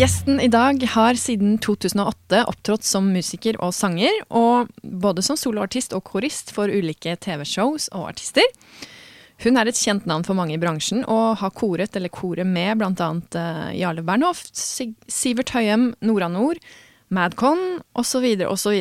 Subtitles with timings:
[0.00, 5.92] Gjesten i dag har siden 2008 opptrådt som musiker og sanger, og både som soloartist
[5.92, 8.46] og korist for ulike TV-shows og artister.
[9.44, 12.80] Hun er et kjent navn for mange i bransjen, og har koret eller koret med
[12.80, 13.10] bl.a.
[13.12, 16.64] Uh, Jarle Bernhoft, Sivert Høyem, Nora Nord,
[17.12, 17.60] Madcon
[17.92, 18.24] osv.
[18.48, 18.80] osv.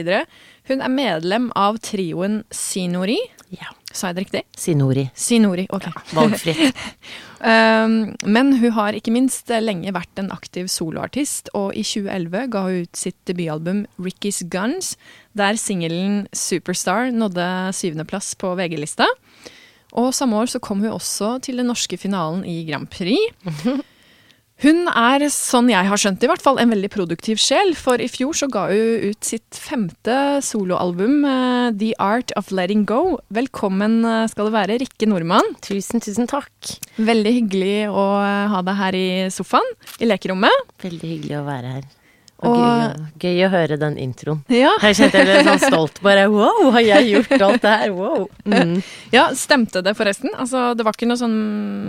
[0.71, 3.19] Hun er medlem av trioen Sinori.
[3.51, 3.73] Ja.
[3.89, 4.41] Sa jeg det riktig?
[4.57, 5.07] Sinori.
[5.17, 5.87] Sinori, ok.
[5.89, 6.81] Ja, valgfritt.
[7.51, 7.95] um,
[8.29, 12.83] men hun har ikke minst lenge vært en aktiv soloartist, og i 2011 ga hun
[12.85, 14.93] ut sitt debutalbum Ricky's Guns,
[15.33, 19.09] der singelen Superstar nådde syvendeplass på VG-lista.
[19.97, 23.33] Og samme år så kom hun også til den norske finalen i Grand Prix.
[24.59, 28.01] Hun er, sånn jeg har skjønt det, i hvert fall en veldig produktiv sjel, for
[28.03, 33.21] i fjor så ga hun ut sitt femte soloalbum, uh, The Art of Letting Go.
[33.31, 35.47] Velkommen uh, skal du være, Rikke Nordmann.
[35.63, 36.73] Tusen, tusen takk.
[36.99, 39.71] Veldig hyggelig å uh, ha deg her i sofaen,
[40.03, 40.75] i lekerommet.
[40.83, 41.87] Veldig hyggelig å være her.
[42.39, 42.55] Og,
[43.19, 44.39] gøy, gøy, å høre den introen.
[44.53, 44.71] Ja.
[44.79, 45.99] Her kjente jeg ble sånn stolt.
[46.05, 47.91] Bare wow, har jeg gjort alt det her?
[47.97, 48.25] Wow.
[48.47, 48.77] Mm.
[49.11, 50.31] Ja, stemte det forresten?
[50.39, 51.37] Altså, det var ikke noe sånn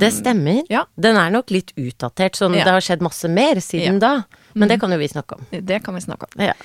[0.03, 0.65] Det stemmer.
[0.73, 0.87] Ja.
[0.99, 2.67] Den er nok litt utdatert, sånn ja.
[2.67, 4.17] det har skjedd masse mer siden da.
[4.57, 4.71] Men mm.
[4.73, 5.51] det kan jo vi snakke om.
[5.71, 6.47] Det kan vi snakke om.
[6.51, 6.57] Ja.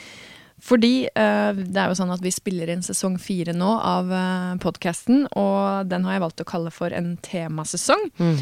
[0.66, 4.54] Fordi uh, det er jo sånn at vi spiller inn sesong fire nå av uh,
[4.64, 8.08] podkasten, og den har jeg valgt å kalle for en temasesong.
[8.18, 8.40] Mm.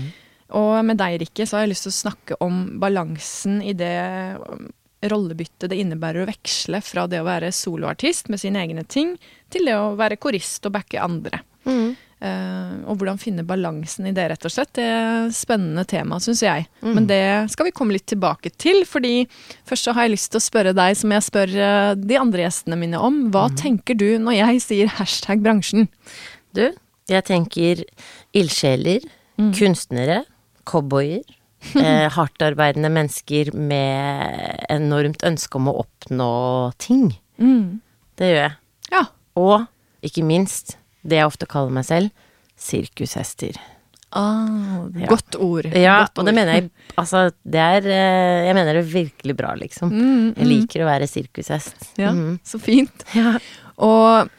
[0.60, 3.98] Og med deg, Rikke, så har jeg lyst til å snakke om balansen i det
[5.12, 9.18] rollebytte det innebærer å veksle fra det å være soloartist med sine egne ting,
[9.50, 11.42] til det å være korist og backe andre.
[11.66, 11.96] Mm.
[12.24, 14.70] Uh, og hvordan finne balansen i det, rett og slett.
[14.78, 16.70] Det er et spennende tema, syns jeg.
[16.80, 16.94] Mm.
[16.96, 17.20] Men det
[17.52, 19.26] skal vi komme litt tilbake til, fordi
[19.68, 22.46] først så har jeg lyst til å spørre deg, som jeg spør uh, de andre
[22.46, 23.26] gjestene mine om.
[23.34, 23.58] Hva Mm.
[23.60, 25.90] tenker du når jeg sier hashtag bransjen?
[26.56, 26.70] Du,
[27.12, 27.84] jeg tenker
[28.34, 29.04] ildsjeler,
[29.34, 29.52] Mm.
[29.58, 30.20] kunstnere,
[30.70, 31.24] cowboyer.
[31.80, 36.30] eh, hardtarbeidende mennesker med enormt ønske om å oppnå
[36.82, 37.10] ting.
[37.42, 37.80] Mm.
[38.20, 38.56] Det gjør jeg.
[38.94, 39.04] Ja.
[39.40, 39.66] Og
[40.06, 42.12] ikke minst, det jeg ofte kaller meg selv,
[42.60, 43.58] sirkushester.
[44.14, 45.08] Ah, Ja.
[45.10, 45.66] Godt ord.
[45.74, 46.68] Ja, godt og det mener jeg
[47.02, 49.90] Altså, det er eh, Jeg mener det virkelig bra, liksom.
[49.90, 50.52] Mm, Jeg mm.
[50.52, 51.88] liker å være sirkushest.
[51.98, 52.36] Ja, Mhm.
[52.46, 53.06] så fint.
[53.18, 53.40] Ja.
[53.82, 54.30] Og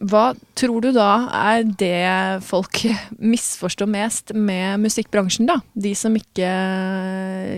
[0.00, 2.82] hva tror du da er det folk
[3.32, 5.60] misforstår mest med musikkbransjen, da?
[5.74, 6.50] De som ikke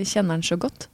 [0.08, 0.88] kjenner den så godt?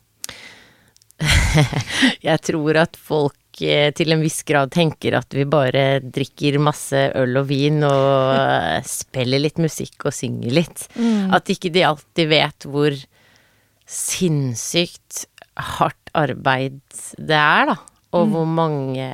[2.29, 7.09] Jeg tror at folk eh, til en viss grad tenker at vi bare drikker masse
[7.19, 10.87] øl og vin og eh, spiller litt musikk og synger litt.
[11.35, 12.95] At ikke de alltid vet hvor
[13.89, 15.25] sinnssykt
[15.79, 16.83] hardt arbeid
[17.19, 17.79] det er, da.
[18.17, 19.09] Og hvor mange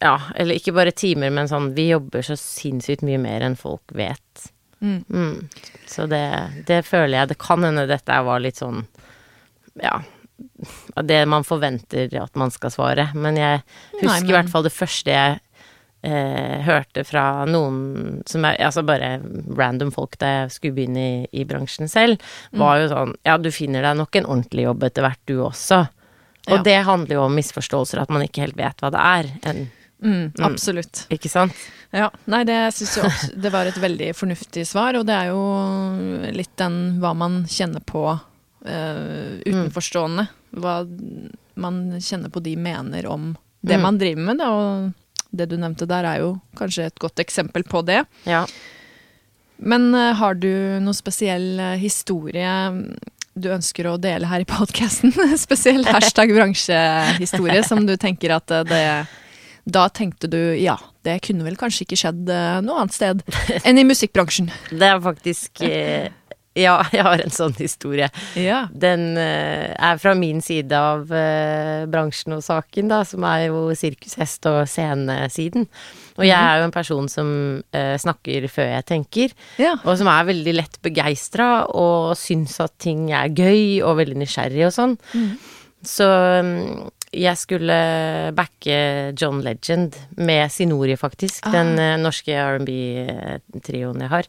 [0.00, 3.82] Ja, eller ikke bare timer, men sånn Vi jobber så sinnssykt mye mer enn folk
[3.92, 4.46] vet.
[4.80, 5.04] Mm.
[5.08, 5.48] Mm.
[5.88, 6.22] Så det,
[6.68, 8.82] det føler jeg Det kan hende dette var litt sånn
[9.80, 9.98] Ja.
[11.02, 13.08] Det man forventer at man skal svare.
[13.14, 13.62] Men jeg
[14.00, 15.40] husker Nei, men- i hvert fall det første jeg
[16.04, 19.18] eh, hørte fra noen som er Altså bare
[19.56, 22.20] random folk da jeg skulle begynne i, i bransjen selv,
[22.52, 25.84] var jo sånn Ja, du finner deg nok en ordentlig jobb etter hvert, du også.
[26.46, 26.62] Og Ja.
[26.62, 29.30] det handler jo om misforståelser, at man ikke helt vet hva det er.
[29.50, 29.70] En,
[30.04, 31.06] Mm, absolutt.
[31.08, 31.54] ikke sant?
[31.90, 32.10] Ja.
[32.26, 36.32] Nei, det syns jeg også det var et veldig fornuftig svar, og det er jo
[36.34, 38.02] litt den hva man kjenner på
[38.66, 40.26] uh, utenforstående.
[40.60, 40.74] Hva
[41.56, 43.82] man kjenner på de mener om det Mm.
[43.82, 44.92] man driver med, da, og
[45.34, 48.04] det du nevnte der er jo kanskje et godt eksempel på det.
[48.26, 48.44] Ja.
[49.58, 52.44] Men eh, har du noe spesiell eh, historie
[53.34, 55.12] du ønsker å dele her i podkasten?
[55.44, 58.82] spesiell hashtag bransjehistorie som du tenker at eh, det
[59.64, 60.76] Da tenkte du ja,
[61.06, 63.24] det kunne vel kanskje ikke skjedd eh, noe annet sted
[63.64, 64.52] enn i musikkbransjen.
[64.80, 66.12] Det er faktisk eh,
[66.54, 68.06] Ja, jeg har en sånn historie.
[68.38, 68.68] Ja.
[68.70, 71.08] Den er fra min side av
[71.90, 75.66] bransjen og saken, da, som er jo sirkushest og scenesiden.
[76.16, 77.28] Og jeg er jo en person som
[77.74, 79.72] eh, snakker før jeg tenker, Ja.
[79.84, 84.66] og som er veldig lett begeistra og syns at ting er gøy og veldig nysgjerrig
[84.68, 84.94] og sånn.
[85.84, 87.74] Så mm, jeg skulle
[88.34, 88.78] backe
[89.20, 91.44] John Legend med Sinori, faktisk.
[91.52, 94.28] Den eh, norske R&B-trioen jeg har.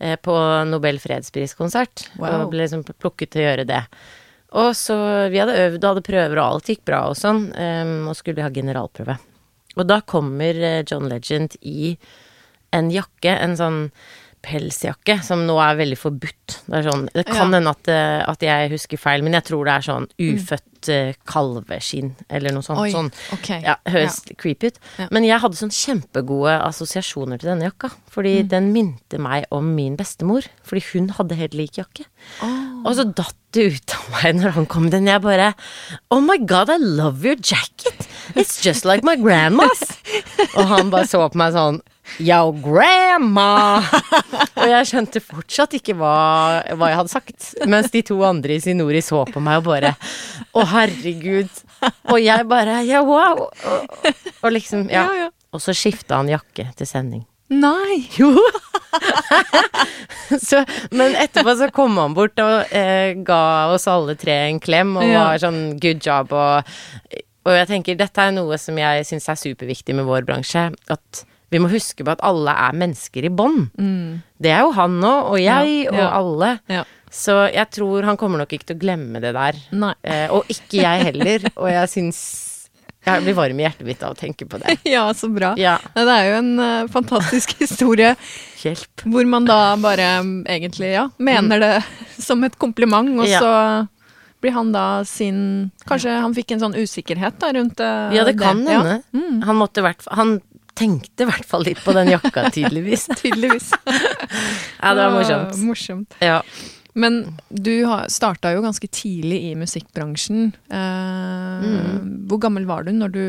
[0.00, 0.34] eh, På
[0.68, 2.08] Nobel fredspriskonsert.
[2.18, 2.42] Wow.
[2.46, 3.82] Og ble liksom plukket til å gjøre det.
[4.52, 7.46] Og så Vi hadde øvd og hadde prøver, og alt gikk bra og sånn.
[7.56, 9.16] Um, og skulle ha generalprøve.
[9.76, 11.94] Og da kommer eh, John Legend i
[12.72, 13.80] en jakke, en sånn
[14.42, 16.56] pelsjakke, som nå er veldig forbudt.
[16.66, 17.70] Det sånn Det kan Ja.
[17.70, 21.14] at, eh, at jeg husker feil, men jeg tror det er sånn ufødt mm.
[21.24, 22.80] kalveskinn, eller noe sånt.
[22.80, 23.12] Oi, sånn.
[23.32, 23.62] okay.
[23.62, 24.34] Ja, høres ja.
[24.36, 24.78] creepy ut.
[25.10, 27.92] Men jeg hadde sånn kjempegode assosiasjoner til denne jakka.
[28.10, 30.42] Fordi den minte meg om min bestemor.
[30.64, 32.04] Fordi hun hadde helt lik jakke.
[32.82, 35.08] Og så datt det ut av meg når han kom den.
[35.10, 35.52] Jeg bare
[36.12, 38.08] Oh my god, I love your jacket!
[38.34, 39.82] It's just like my grandma's!
[40.56, 41.80] Og han bare så på meg sånn
[42.22, 43.78] Yo, grandma!
[44.58, 46.14] Og jeg skjønte fortsatt ikke hva,
[46.74, 47.52] hva jeg hadde sagt.
[47.70, 49.94] Mens de to andre i Sinori så på meg og bare
[50.52, 51.62] Å, herregud.
[52.10, 53.46] Og jeg bare Ja, wow.
[53.46, 54.10] Og,
[54.42, 55.06] og liksom, ja.
[55.52, 57.24] Og så skifta han jakke til sending.
[57.52, 58.02] Nei!
[58.18, 58.32] Jo!
[60.48, 60.62] så,
[60.94, 63.42] men etterpå så kom han bort og eh, ga
[63.74, 65.26] oss alle tre en klem og Ja.
[65.28, 66.64] var sånn good job og
[67.42, 70.68] Og jeg tenker dette er noe som jeg syns er superviktig med vår bransje.
[70.94, 73.72] At vi må huske på at alle er mennesker i bånd.
[74.38, 76.50] Det er jo han òg, og jeg, Ja, og alle.
[76.70, 76.84] Ja.
[77.10, 79.58] Så jeg tror han kommer nok ikke til å glemme det der.
[80.06, 81.50] Eh, og ikke jeg heller.
[81.56, 82.20] Og jeg syns
[83.04, 84.76] Jeg blir varm i hjertet mitt av å tenke på det.
[84.94, 85.54] Ja, så bra.
[85.58, 85.78] Ja.
[85.96, 88.12] Det er jo en uh, fantastisk historie
[88.62, 89.02] Hjelp.
[89.10, 91.72] hvor man da bare mm, egentlig, ja, mener det
[92.22, 93.40] som et kompliment, og Ja.
[93.42, 93.52] så
[94.42, 98.36] blir han da sin Kanskje han fikk en sånn usikkerhet da rundt eh, Ja, det
[98.40, 99.44] kan Ja, hende.
[99.46, 100.32] Han måtte i hvert fall Han
[100.74, 103.04] tenkte i hvert fall litt på den jakka, tydeligvis.
[103.20, 103.68] tydeligvis.
[103.84, 105.58] Ja, det var morsomt.
[105.62, 106.14] Morsomt.
[106.18, 106.38] Ja.
[106.94, 110.52] Men du starta jo ganske tidlig i musikkbransjen.
[110.70, 112.26] Eh, Mm.
[112.28, 113.24] Hvor gammel var du når du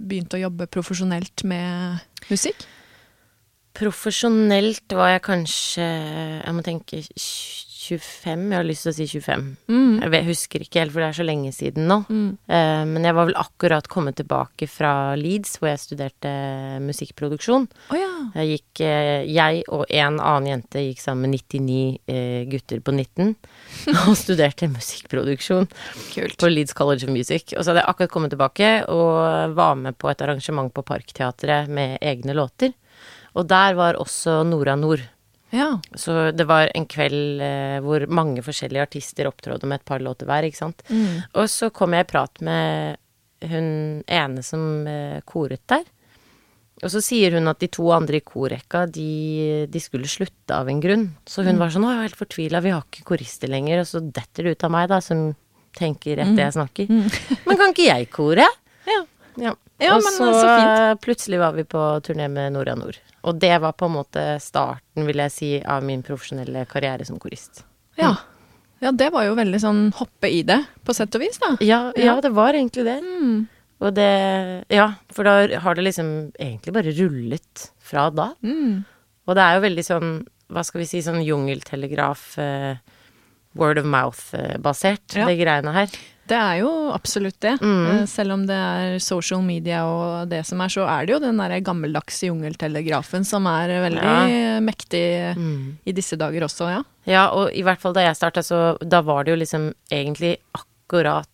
[0.00, 2.64] begynte å jobbe profesjonelt med musikk?
[3.78, 5.86] Profesjonelt var jeg kanskje
[6.44, 7.02] Jeg må tenke
[7.88, 8.44] 25.
[8.52, 9.44] Jeg har lyst til å si 25.
[9.72, 9.94] Mm.
[10.04, 11.98] Jeg husker ikke helt, for det er så lenge siden nå.
[12.10, 16.32] Eh, men jeg var vel akkurat kommet tilbake fra Leeds, hvor jeg studerte
[16.84, 17.68] musikkproduksjon.
[17.90, 18.10] Oh, ja.
[18.38, 21.78] Jeg gikk eh, Jeg og en annen jente gikk sammen med 99
[22.12, 23.34] eh, gutter på 19
[24.06, 25.68] og studerte musikkproduksjon
[26.12, 26.38] Kult.
[26.38, 27.54] på Leeds College of Music.
[27.56, 31.70] Og så hadde jeg akkurat kommet tilbake og var med på et arrangement på Parkteatret
[31.72, 32.74] med egne låter.
[33.38, 35.04] Og der var også Nora Nord.
[35.50, 35.80] Ja.
[35.96, 40.28] Så det var en kveld eh, hvor mange forskjellige artister opptrådte med et par låter
[40.28, 40.82] hver, ikke sant.
[40.90, 41.22] Mm.
[41.40, 42.98] Og så kom jeg i prat med
[43.48, 45.86] hun ene som eh, koret der.
[46.78, 50.68] Og så sier hun at de to andre i korrekka, de, de skulle slutte av
[50.70, 51.08] en grunn.
[51.26, 53.82] Så hun var sånn 'Å, jeg er helt fortvila, vi har ikke korister lenger'.
[53.82, 55.32] Og så detter det ut av meg, da, som
[55.78, 56.92] tenker etter jeg snakker.
[57.48, 58.46] Men kan ikke jeg kore?
[58.86, 59.00] Ja.
[59.38, 59.56] Ja.
[59.78, 61.02] Ja, og men, så, så fint.
[61.04, 62.98] plutselig var vi på turné med Nora Nord.
[63.26, 67.18] Og det var på en måte starten, vil jeg si, av min profesjonelle karriere som
[67.18, 67.64] korist.
[67.98, 68.12] Ja.
[68.80, 71.56] ja, det var jo veldig sånn hoppe i det, på sett og vis, da.
[71.64, 72.98] Ja, ja, det var egentlig det.
[73.02, 73.48] Mm.
[73.78, 74.10] Og det
[74.74, 78.32] Ja, for da har det liksom egentlig bare rullet fra da.
[78.42, 78.84] Mm.
[79.28, 80.12] Og det er jo veldig sånn,
[80.48, 82.78] hva skal vi si, sånn jungeltelegraf, uh,
[83.58, 85.26] word of mouth-basert, Ja.
[85.26, 85.88] det greiene her.
[86.28, 87.54] Det er jo absolutt det.
[87.62, 87.86] Mm.
[87.92, 91.20] Eh, Selv om det er social media og det som er, så er det jo
[91.24, 95.04] den derre gammeldagse jungeltelegrafen som er veldig mektig
[95.38, 95.78] Mm.
[95.88, 96.82] i disse dager også, ja.
[97.08, 100.36] Ja, og i hvert fall da jeg starta, så da var det jo liksom egentlig
[100.54, 101.28] akkurat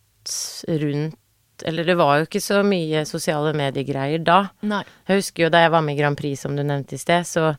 [0.67, 1.15] rundt
[1.63, 4.49] Eller det var jo ikke så mye sosiale mediegreier da.
[4.67, 4.81] Nei.
[5.07, 7.23] Jeg husker jo da jeg var med i Grand Prix, som du nevnte i sted,
[7.23, 7.53] så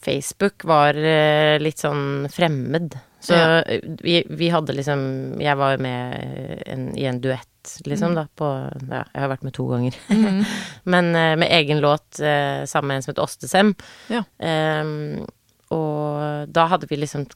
[0.00, 2.94] Facebook var eh, litt sånn fremmed.
[3.20, 3.62] Så Ja.
[4.02, 8.46] vi, vi hadde liksom Jeg var med en, i en duett, liksom, da, på
[8.90, 9.96] Ja, jeg har vært med to ganger.
[10.84, 13.74] Men uh, med egen låt uh, sammen med en som het Ostesem.
[14.08, 14.22] Ja.
[14.38, 15.26] Um,
[15.74, 17.26] og da hadde vi liksom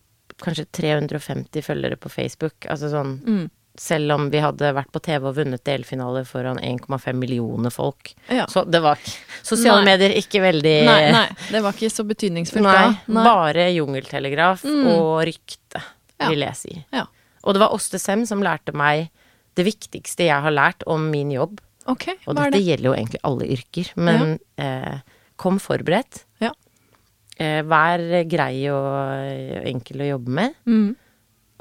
[0.43, 2.65] kanskje 350 følgere på Facebook.
[2.71, 3.51] Altså sånn Mm.
[3.79, 8.11] Selv om vi hadde vært på TV og vunnet delfinale foran 1,5 millioner folk.
[8.29, 8.45] Ja.
[8.47, 8.99] Så det var
[9.43, 9.95] Sosiale Nei.
[9.97, 13.15] medier ikke veldig Nei, nei, det var ikke så betydningsfullt Nei, da.
[13.17, 13.25] Nei.
[13.25, 14.87] bare jungeltelegraf Mm.
[14.93, 15.81] og rykte,
[16.21, 16.29] Ja.
[16.29, 16.85] vil jeg si.
[16.93, 17.07] Ja.
[17.45, 19.09] Og det var Åste Sem som lærte meg
[19.57, 21.59] det viktigste jeg har lært om min jobb.
[21.89, 22.63] Okay, Og dette det?
[22.63, 24.99] gjelder jo egentlig alle yrker, men eh,
[25.37, 26.25] kom forberedt.
[26.41, 26.53] Ja.
[27.41, 27.99] eh, vær
[28.29, 30.55] grei og enkel å jobbe med.
[30.69, 30.95] Mm.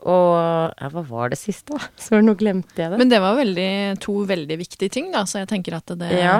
[0.01, 1.89] Og ja, hva var det siste, da?
[2.01, 2.97] Så nå glemte jeg det.
[2.97, 3.69] Men det var veldig,
[4.01, 6.39] to veldig viktige ting, da, så jeg tenker at det ja.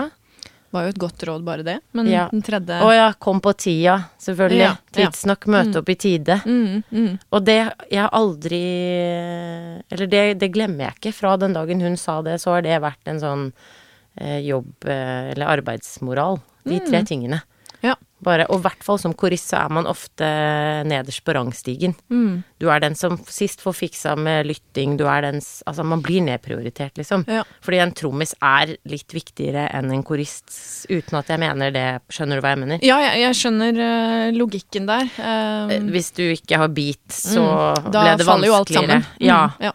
[0.74, 1.76] var jo et godt råd, bare det.
[1.94, 2.24] Men Ja.
[2.32, 4.64] den tredje Å ja, kom på tida, selvfølgelig.
[4.66, 4.74] Ja.
[4.98, 6.40] Tidsnok, møte opp i tide.
[6.46, 7.12] mm, mm.
[7.32, 7.60] Og det
[7.92, 8.64] Jeg aldri
[9.92, 11.14] Eller det, det glemmer jeg ikke.
[11.20, 13.46] Fra den dagen hun sa det, så har det vært en sånn
[14.18, 16.40] eh, jobb- eh, eller arbeidsmoral.
[16.68, 17.42] De tre tingene.
[17.84, 17.96] Ja.
[18.22, 20.28] Bare, og i hvert fall som korist så er man ofte
[20.86, 21.96] nederst på rangstigen.
[22.14, 22.44] Mm.
[22.62, 26.22] Du er den som sist får fiksa med lytting, du er den Altså, man blir
[26.22, 27.24] nedprioritert, liksom.
[27.28, 27.42] Ja.
[27.66, 30.54] Fordi en trommis er litt viktigere enn en korist,
[30.92, 31.88] uten at jeg mener det.
[32.14, 32.86] Skjønner du hva jeg mener?
[32.86, 35.10] Ja, jeg, jeg skjønner uh, logikken der.
[35.18, 38.70] Eh, Eh, Hvis du ikke har beat, så mm, da ble det faller jo alt
[38.70, 39.02] vanskeligere.
[39.02, 39.26] sammen.
[39.26, 39.40] Ja.
[39.48, 39.72] Mm, ja.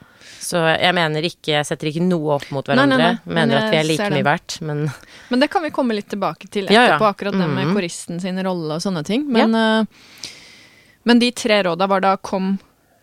[0.46, 3.06] Så jeg mener ikke Jeg setter ikke noe opp mot Nei, nei, hverandre.
[3.16, 4.84] nei, men mener at vi er like mye verdt, men
[5.32, 6.84] Men det kan vi komme litt tilbake til Ja, ja.
[6.94, 7.74] etterpå, akkurat det med Mhm.
[7.74, 9.24] koristen sin rolle og sånne ting.
[9.26, 9.84] Men, eh,
[11.04, 12.58] men de tre råda var da kom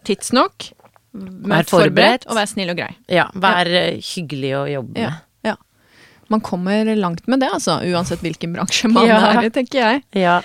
[0.06, 0.72] tidsnok,
[1.14, 2.26] vær forberedt.
[2.28, 2.96] og vær snill og grei.
[3.10, 5.10] ja, vær eh, hyggelig å jobbe Ja.
[5.10, 5.20] med.
[5.44, 5.56] ja.
[6.30, 9.20] Man kommer langt med det, altså, uansett hvilken bransje man Ja.
[9.34, 10.04] er i, tenker jeg.
[10.14, 10.42] Ja.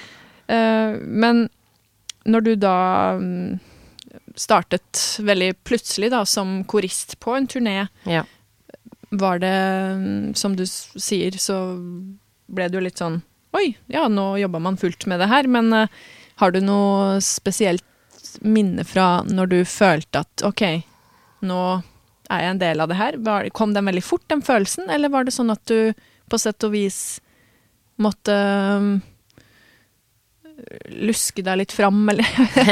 [0.48, 1.48] Eh, men
[2.26, 3.60] når du da mm,
[4.38, 8.24] startet veldig plutselig da som korist på en turné, ja.
[9.10, 9.56] var det,
[9.98, 11.58] mm, som du sier, så
[12.48, 13.22] ble det jo litt sånn
[13.56, 15.86] Oi, ja, nå jobba man fullt med det her, men uh,
[16.36, 17.84] har du noe spesielt
[18.44, 20.64] minne fra når du følte at ok,
[21.48, 21.62] nå
[22.28, 23.16] er jeg en del av det her?
[23.24, 25.96] Var, kom den veldig fort, den følelsen, eller var det sånn at du
[26.28, 27.00] på sett og vis
[27.98, 28.92] måtte mm,
[30.88, 32.26] luske deg litt fram, eller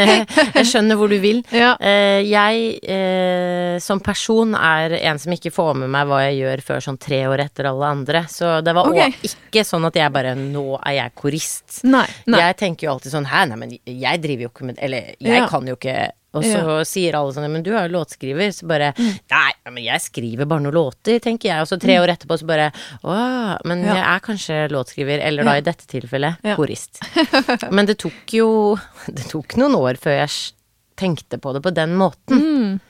[0.57, 1.43] Jeg skjønner hvor du vil.
[1.57, 1.73] Ja.
[1.81, 6.62] Eh, jeg eh, som person er en som ikke får med meg hva jeg gjør
[6.66, 8.25] før sånn tre år etter alle andre.
[8.31, 9.14] Så det var okay.
[9.26, 11.81] ikke sånn at jeg bare Nå er jeg korist.
[11.88, 12.05] Nei.
[12.28, 12.43] nei.
[12.43, 15.40] Jeg tenker jo alltid sånn Hæ, nei, men jeg driver jo ikke med Eller jeg
[15.40, 15.47] Ja.
[15.50, 15.97] kan jo ikke
[16.37, 18.52] Og så sier alle sånn Men du er jo låtskriver.
[18.55, 19.12] Så bare Mm.
[19.31, 21.61] Nei, men jeg skriver bare noen låter, tenker jeg.
[21.61, 22.71] Og så tre år etterpå så bare
[23.05, 23.95] Å, men Ja.
[23.95, 25.21] jeg er kanskje låtskriver.
[25.21, 25.59] Eller da Ja.
[25.59, 26.57] i dette tilfellet Ja.
[26.57, 27.00] korist.
[27.73, 28.76] Men det tok jo
[29.07, 30.52] Det tok noen år før jeg
[30.97, 32.40] tenkte på det på den måten.
[32.40, 32.81] Mm.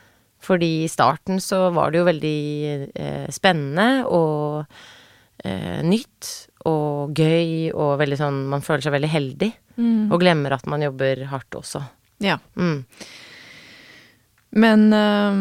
[0.40, 4.66] Fordi i starten så var det jo veldig eh, spennende og
[5.44, 9.52] eh, nytt og gøy og veldig sånn Man føler seg veldig heldig.
[9.78, 10.12] Mm.
[10.12, 11.82] Og glemmer at man jobber hardt også.
[12.20, 12.38] Ja.
[12.56, 12.84] Mm.
[14.56, 15.40] Men øh,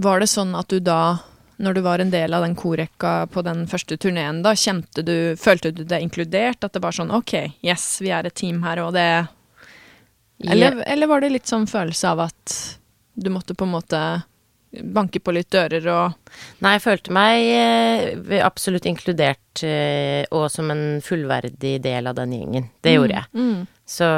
[0.00, 1.18] var det sånn at du da,
[1.60, 5.36] når du var en del av den korrekka på den første turneen, da kjente du
[5.40, 6.64] Følte du deg inkludert?
[6.64, 9.08] At det var sånn OK, yes, vi er et team her, og det
[10.44, 12.56] Eller, eller var det litt sånn følelse av at
[13.16, 14.00] du måtte på en måte
[14.82, 20.68] banke på litt dører og Nei, jeg følte meg eh, absolutt inkludert eh, og som
[20.72, 22.66] en fullverdig del av den gjengen.
[22.84, 23.30] Det gjorde jeg.
[23.32, 23.62] Mm.
[23.88, 24.08] Så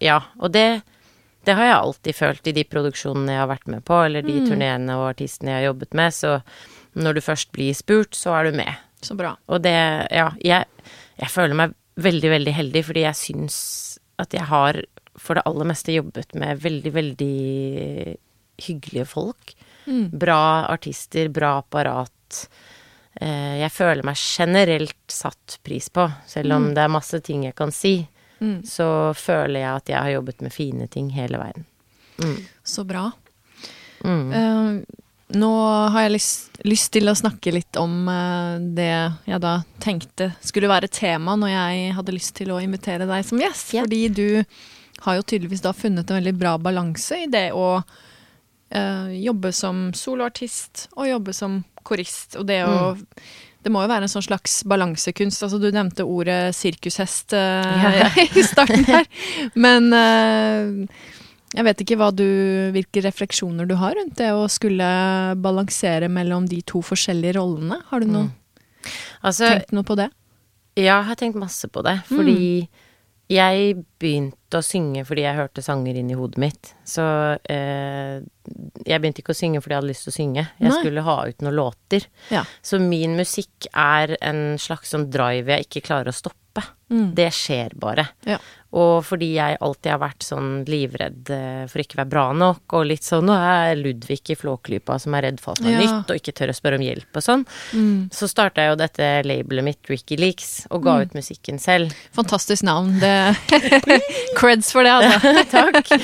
[0.00, 0.16] ja.
[0.40, 0.80] Og det,
[1.46, 4.36] det har jeg alltid følt i de produksjonene jeg har vært med på, eller de
[4.44, 6.14] turneene og artistene jeg har jobbet med.
[6.16, 6.32] Så
[7.00, 8.72] når du først blir spurt, så er du med.
[9.00, 9.34] Så bra.
[9.48, 9.76] Og det
[10.12, 10.68] Ja, jeg,
[11.16, 13.58] jeg føler meg veldig, veldig heldig, fordi jeg syns
[14.20, 14.82] at jeg har
[15.20, 17.34] for det aller meste jobbet med veldig, veldig
[18.66, 19.54] hyggelige folk.
[20.12, 22.48] Bra artister, bra apparat.
[23.20, 27.56] Eh, jeg føler meg generelt satt pris på, selv om det er masse ting jeg
[27.58, 28.06] kan si.
[28.40, 28.60] Mm.
[28.66, 31.66] Så føler jeg at jeg har jobbet med fine ting hele veien.
[32.64, 33.10] Så bra.
[34.04, 34.32] Mm.
[34.32, 34.80] Uh,
[35.40, 35.50] nå
[35.92, 38.92] har jeg lyst, lyst til å snakke litt om uh, det
[39.28, 43.40] jeg da tenkte skulle være tema når jeg hadde lyst til å invitere deg som
[43.42, 43.74] gjest.
[43.74, 43.86] Yeah.
[43.86, 49.08] Fordi du har jo tydeligvis da funnet en veldig bra balanse i det å uh,
[49.14, 52.36] jobbe som soloartist og jobbe som korist.
[52.40, 52.96] Og det å
[53.60, 55.42] Det må jo være en sånn slags balansekunst.
[55.44, 58.08] Altså, du nevnte ordet sirkushest uh, Ja.
[58.40, 59.08] i starten her.
[59.54, 61.10] Men uh,
[61.50, 62.26] jeg vet ikke du,
[62.72, 64.86] hvilke refleksjoner du har rundt det å skulle
[65.42, 67.82] balansere mellom de to forskjellige rollene.
[67.90, 68.30] Har du noe,
[69.20, 70.08] Altså, tenkt noe på det?
[70.78, 71.98] Ja, jeg har tenkt masse på det.
[72.08, 72.68] Fordi
[73.30, 76.72] jeg begynte å synge fordi jeg hørte sanger inn i hodet mitt.
[76.88, 77.04] Så
[77.50, 78.18] eh,
[78.86, 80.46] jeg begynte ikke å synge fordi jeg hadde lyst til å synge.
[80.58, 80.78] Jeg Nei.
[80.80, 82.06] skulle ha ut noen låter.
[82.34, 82.44] Ja.
[82.62, 86.36] Så min musikk er en slags sånn drive jeg ikke klarer å stoppe.
[86.90, 87.12] Mm.
[87.14, 88.08] Det skjer bare.
[88.26, 88.40] Ja.
[88.74, 92.64] Og fordi jeg alltid har vært sånn livredd eh, for ikke å være bra nok,
[92.74, 95.78] og litt sånn Nå er Ludvig i Flåklypa som er redd for alt er Ja.
[95.84, 97.44] nytt, og ikke tør å spørre om hjelp og sånn.
[97.78, 98.10] Mm.
[98.14, 101.94] Så starta jeg jo dette labelet mitt, Ricky Leaks, og ga ut musikken selv.
[102.18, 102.98] Fantastisk navn.
[102.98, 103.14] Det
[104.40, 105.44] Creds for det, altså.
[105.54, 105.90] Takk.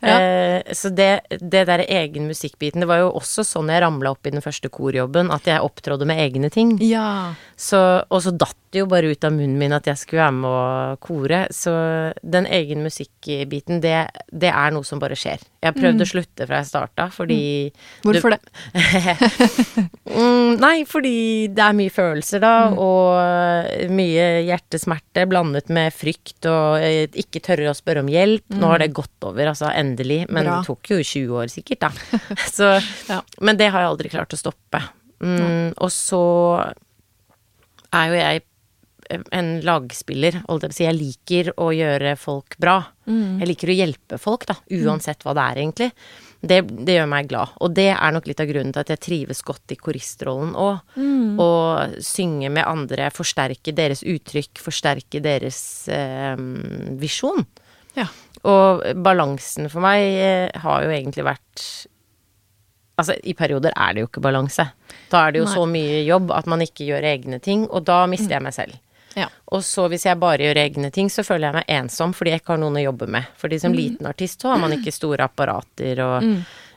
[0.00, 0.14] Ja.
[0.16, 4.24] eh, så det, det der egen musikkbiten Det var jo også sånn jeg ramla opp
[4.26, 6.78] i den første korjobben, at jeg opptrådde med egne ting.
[6.84, 7.34] Ja.
[7.60, 10.36] Så, og så datt det jo bare ut av munnen min at jeg skulle være
[10.38, 11.40] med å kore.
[11.52, 11.72] Så
[12.22, 13.96] den egen musikkbiten, det,
[14.30, 15.42] det er noe som bare skjer.
[15.60, 17.40] Jeg prøvde å slutte fra jeg starta, fordi
[18.06, 18.40] Hvorfor det?
[20.10, 26.82] Mm, nei, fordi det er mye følelser da, og mye hjertesmerte blandet med frykt og
[26.82, 28.44] eh, ikke tørre å spørre om hjelp.
[28.56, 30.58] Nå har det gått over, altså endelig, men Bra.
[30.60, 31.90] det tok jo 20 år sikkert, da.
[32.56, 32.70] Så,
[33.08, 33.20] Ja.
[33.40, 34.82] Men det har jeg aldri klart å stoppe.
[35.20, 36.22] Mm, og så
[37.92, 38.46] er jo jeg
[39.34, 40.84] en lagspiller, holdt jeg på å si.
[40.86, 42.76] Jeg liker å gjøre folk bra.
[43.10, 45.88] Jeg liker å hjelpe folk, da, uansett hva det er, egentlig.
[46.40, 47.52] Det, det gjør meg glad.
[47.60, 50.96] Og det er nok litt av grunnen til at jeg trives godt i koristrollen òg.
[51.40, 51.50] Å
[52.04, 55.60] synge med andre, forsterke deres uttrykk, forsterke deres
[55.92, 56.40] eh,
[57.00, 57.44] visjon.
[57.98, 58.08] Ja.
[58.48, 61.64] Og balansen for meg eh, har jo egentlig vært
[63.00, 64.66] Altså, i perioder er det jo ikke balanse.
[65.08, 65.52] Da er det jo Nei.
[65.54, 68.74] så mye jobb at man ikke gjør egne ting, og da mister jeg meg selv.
[69.16, 69.26] Ja.
[69.50, 72.40] Og så hvis jeg bare gjør egne ting, så føler jeg meg ensom fordi jeg
[72.42, 73.26] ikke har noen å jobbe med.
[73.36, 73.60] Fordi Mm.
[73.60, 76.22] som liten artist så har man ikke store apparater, og,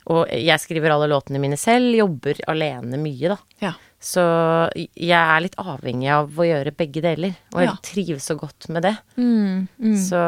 [0.07, 3.37] og jeg skriver alle låtene mine selv, jobber alene mye, da.
[3.61, 3.73] Ja.
[4.03, 4.19] Så
[4.75, 7.75] jeg er litt avhengig av å gjøre begge deler, og jeg Ja.
[7.81, 8.97] trives så godt med det.
[9.15, 9.95] Mm, mm.
[9.95, 10.19] Så,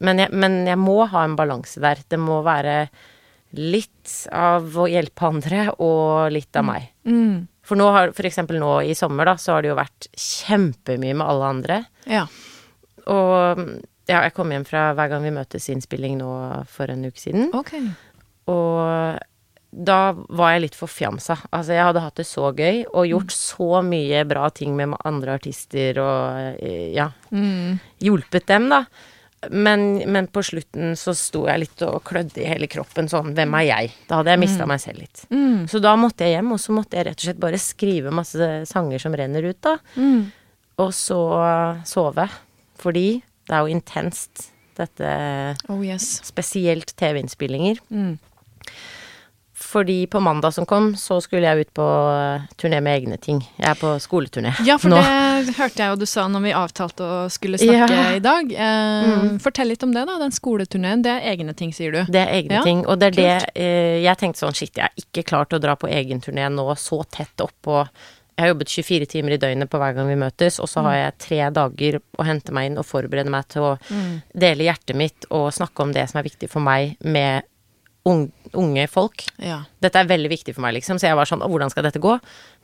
[0.00, 1.96] men, jeg, men jeg må ha en balanse der.
[2.08, 2.88] Det må være
[3.54, 6.88] litt av å hjelpe andre, og litt av meg.
[7.06, 7.46] Mm.
[7.64, 11.14] For nå har, for eksempel nå i sommer, da, så har det jo vært kjempemye
[11.16, 11.78] med alle andre.
[12.10, 12.26] Ja.
[13.08, 13.60] Og
[14.08, 16.30] ja, jeg kom hjem fra Hver gang vi møtes innspilling nå
[16.68, 17.48] for en uke siden.
[17.56, 17.86] Okay.
[18.52, 19.16] Og
[19.74, 21.38] da var jeg litt forfjamsa.
[21.50, 25.34] Altså, jeg hadde hatt det så gøy og gjort så mye bra ting med andre
[25.40, 27.80] artister og eh, ja, Mm.
[28.04, 28.84] hjulpet dem, da.
[29.50, 33.56] Men, men på slutten så sto jeg litt og klødde i hele kroppen sånn Hvem
[33.60, 33.92] er jeg?
[34.08, 35.24] Da hadde jeg mista meg selv litt.
[35.34, 35.66] Mm.
[35.70, 38.50] Så da måtte jeg hjem, og så måtte jeg rett og slett bare skrive masse
[38.70, 39.76] sanger som renner ut, da.
[39.96, 40.26] Mm.
[40.84, 41.20] Og så
[41.88, 42.26] sove.
[42.82, 45.08] Fordi det er jo intenst, dette
[45.70, 46.18] Oh yes.
[46.26, 47.78] Spesielt TV-innspillinger.
[47.94, 48.16] Mm.
[49.64, 51.84] Fordi på mandag som kom, så skulle jeg ut på
[52.60, 53.40] turné med egne ting.
[53.58, 54.66] Jeg er på skoleturné nå.
[54.68, 54.98] Ja, for nå.
[55.00, 58.10] det hørte jeg jo du sa når vi avtalte å skulle snakke Ja.
[58.16, 58.52] i dag.
[58.52, 59.38] Eh, Mm.
[59.42, 60.18] Fortell litt om det, da.
[60.20, 61.02] Den skoleturneen.
[61.02, 62.04] Det er egne ting, sier du.
[62.12, 62.84] Det er egne Ja, ting.
[62.86, 63.56] Og det er det kult.
[63.56, 66.46] eh, Jeg tenkte sånn, shit, jeg er ikke klar til å dra på egen turné
[66.52, 67.86] nå så tett oppå
[68.36, 70.94] Jeg har jobbet 24 timer i døgnet på hver gang vi møtes, og så har
[70.96, 73.78] jeg tre dager å hente meg inn og forberede meg til å
[74.34, 77.44] dele hjertet mitt og snakke om det som er viktig for meg med
[78.04, 79.24] unge folk.
[79.40, 79.62] Ja.
[79.82, 81.00] Dette er veldig viktig for meg, liksom.
[81.00, 82.18] Så jeg var sånn hvordan skal dette gå?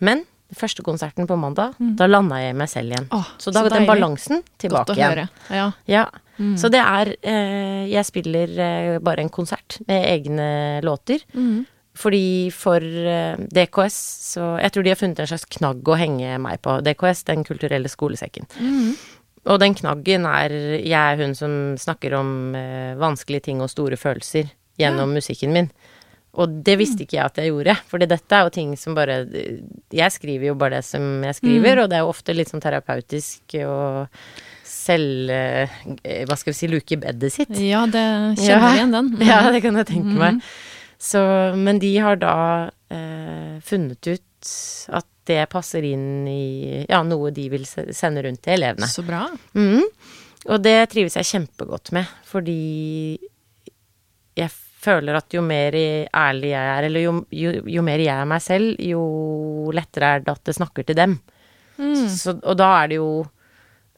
[0.04, 0.24] Men
[0.56, 3.06] første konserten på mandag, da landa jeg i meg selv igjen.
[3.14, 5.28] Åh, så da så den balansen tilbake igjen.
[5.54, 5.70] Ja.
[5.90, 6.06] Ja.
[6.40, 6.54] Mm.
[6.56, 11.22] Så det er eh, Jeg spiller eh, bare en konsert med egne låter.
[11.34, 11.66] Mm.
[12.00, 13.96] Fordi for eh, DKS
[14.30, 16.78] så Jeg tror de har funnet en slags knagg å henge meg på.
[16.86, 18.48] DKS, Den kulturelle skolesekken.
[18.56, 18.94] Mm.
[19.50, 24.00] Og den knaggen er Jeg er hun som snakker om eh, vanskelige ting og store
[24.00, 24.48] følelser
[24.80, 25.70] gjennom musikken min.
[26.40, 29.16] Og det visste ikke jeg at jeg gjorde, fordi dette er jo ting som bare
[29.90, 32.62] Jeg skriver jo bare det som jeg skriver, og det er jo ofte litt sånn
[32.62, 34.06] terapeutisk og
[34.70, 35.72] selv eh,
[36.30, 37.50] Hva skal vi si luke bedet sitt.
[37.58, 38.04] ja, det
[38.38, 38.74] kjenner Ja.
[38.78, 39.10] igjen den.
[39.16, 39.26] Mm.
[39.32, 40.38] Ja, det kan jeg tenke meg.
[41.02, 41.18] Så,
[41.58, 42.36] men de har da
[42.94, 44.54] eh, funnet ut
[44.94, 48.86] at det passer inn i ja, noe de vil sende rundt til elevene.
[48.90, 49.26] Så bra.
[49.58, 49.82] Mhm.
[50.46, 53.18] Og det trives jeg kjempegodt med, fordi
[54.38, 54.48] jeg
[54.80, 58.40] føler at jo mer ærlig jeg er, eller jo, jo, jo mer jeg er meg
[58.44, 59.02] selv, jo
[59.76, 61.18] lettere er det at det snakker til dem.
[61.80, 62.06] Mm.
[62.12, 63.10] Så, og da er det jo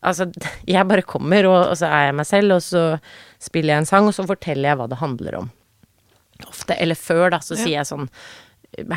[0.02, 0.26] Altså,
[0.66, 2.80] jeg bare kommer, og, og så er jeg meg selv, og så
[3.38, 5.50] spiller jeg en sang, og så forteller jeg hva det handler om.
[6.48, 7.60] Ofte, eller før, da, så Ja.
[7.60, 8.08] sier jeg sånn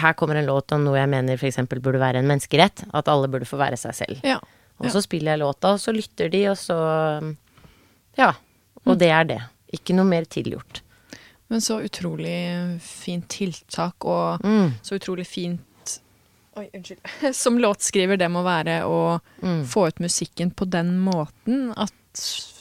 [0.01, 1.59] Her kommer en låt om noe jeg mener f.eks.
[1.69, 2.87] burde være en menneskerett.
[2.95, 4.21] At alle burde få være seg selv.
[4.25, 4.39] Ja.
[4.81, 6.79] Og så spiller jeg låta, og så lytter de, og så
[8.17, 8.31] Ja.
[8.87, 9.39] Og det er det.
[9.77, 10.81] Ikke noe mer tilgjort.
[11.49, 14.71] Men så utrolig fint tiltak, og Mm.
[14.81, 15.61] så utrolig fint
[16.57, 16.99] Oi, unnskyld.
[17.35, 19.65] Som låtskriver det må være å Mm.
[19.67, 21.91] få ut musikken på den måten at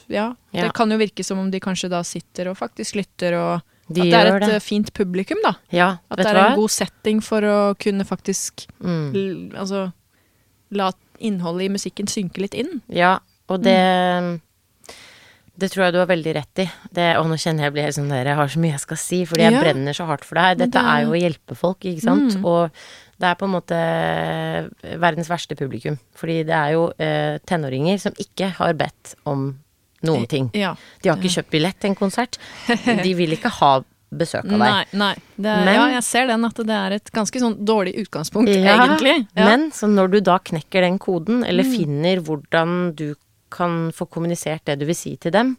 [0.09, 0.63] ja, Ja.
[0.67, 4.01] det kan jo virke som om de kanskje da sitter og faktisk lytter, og De
[4.01, 4.53] at det er et det.
[4.55, 5.53] eh, fint publikum, da.
[5.71, 6.49] Ja, At vet det er hva?
[6.51, 9.53] en god setting for å kunne faktisk Mm.
[9.55, 9.93] altså
[10.71, 12.81] la innholdet i musikken synke litt inn.
[12.89, 14.41] Ja, og det
[15.57, 16.69] Det tror jeg du har veldig rett i.
[16.91, 18.97] Det, og nå kjenner jeg blir helt sånn der, jeg har så mye jeg skal
[18.97, 19.61] si, fordi jeg Ja.
[19.63, 20.55] brenner så hardt for det her.
[20.55, 22.35] Dette det- er jo å hjelpe folk, ikke sant.
[22.35, 22.45] Mm.
[22.45, 22.71] Og
[23.19, 23.77] det er på en måte
[24.99, 25.97] verdens verste publikum.
[26.17, 29.47] Fordi det er jo eh, tenåringer som ikke har bedt om
[30.05, 30.49] noen ting.
[30.53, 30.75] Ja.
[31.01, 32.37] De har ikke kjøpt billett til en konsert.
[33.05, 33.77] De vil ikke ha
[34.15, 34.59] besøk av deg.
[34.59, 35.13] Nei, nei.
[35.35, 38.75] Det Men- ja, jeg ser den, at det er et ganske sånn dårlig utgangspunkt, Ja,
[38.85, 39.27] egentlig.
[39.35, 39.45] Ja.
[39.49, 41.73] Men så når du da knekker den koden, eller Mm.
[41.75, 43.15] finner hvordan du
[43.55, 45.55] kan få kommunisert det du vil si til dem,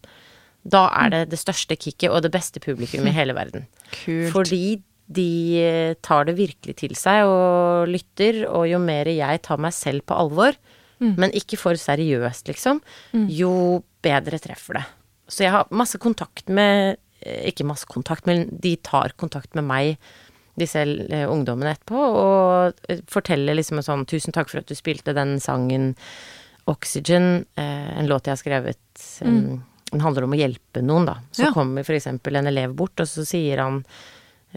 [0.66, 3.66] da er det det største kicket og det beste publikum i hele verden.
[4.02, 4.32] Kult.
[4.34, 5.28] Fordi de
[5.62, 10.06] eh, tar det virkelig til seg og lytter, og jo mer jeg tar meg selv
[10.06, 10.58] på alvor,
[10.96, 11.10] Mm.
[11.20, 12.78] men ikke for seriøst, liksom,
[13.28, 14.84] jo bedre treffer det.
[15.28, 19.64] Så jeg har masse kontakt med eh, Ikke masse kontakt, men de tar kontakt med
[19.68, 19.98] meg,
[20.56, 25.12] disse eh, ungdommene etterpå, og forteller liksom en sånn 'Tusen takk for at du spilte
[25.12, 25.96] den sangen
[26.66, 28.78] Oxygen', eh, en låt jeg har skrevet
[29.22, 29.58] eh,
[29.92, 31.18] Den handler om å hjelpe noen, da.
[31.32, 31.52] Så Ja.
[31.54, 33.84] kommer eksempel en elev bort, og så sier han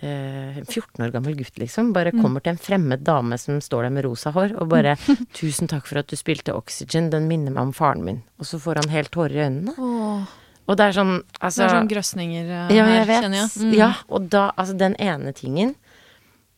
[0.01, 3.83] eh, en 14 år gammel gutt, liksom, bare kommer til en fremmed dame som står
[3.83, 4.95] der med rosa hår, og bare
[5.33, 8.21] 'Tusen takk for at du spilte Oxygen, den minner meg om faren min'.
[8.39, 9.75] Og så får han helt tårer i øynene.
[9.77, 10.25] Åh,
[10.69, 13.23] Og det er sånn, det altså er sånn grøsninger eh, Ja, her, jeg vet.
[13.23, 13.49] kjenner jeg.
[13.65, 13.73] Mm.
[13.77, 15.75] Ja, og da, altså den ene tingen,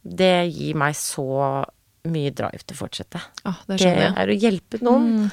[0.04, 1.66] det gir meg så
[2.10, 3.22] mye drive til å fortsette.
[3.46, 4.14] Ah, det Det skjønner jeg.
[4.18, 5.32] er å hjelpe noen.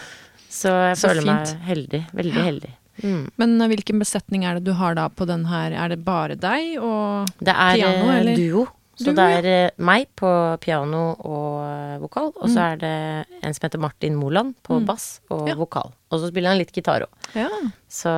[0.48, 2.02] Så jeg Så føler meg heldig.
[2.12, 2.72] Veldig heldig.
[3.04, 3.30] Mm.
[3.38, 5.70] Men eh, hvilken besetning er det du har da på den her?
[5.72, 8.36] Er det bare deg og Det er Piano, eh, eller?
[8.36, 8.66] duo.
[8.98, 9.70] Så Duo, det er ja.
[9.78, 10.26] meg på
[10.58, 15.20] piano og eh, vokal, og så er det en som heter Martin Moland på bass
[15.30, 15.54] og Ja.
[15.54, 15.92] vokal.
[16.10, 17.08] Og så spiller han litt gitar òg.
[17.38, 17.46] Ja,
[17.86, 18.10] Så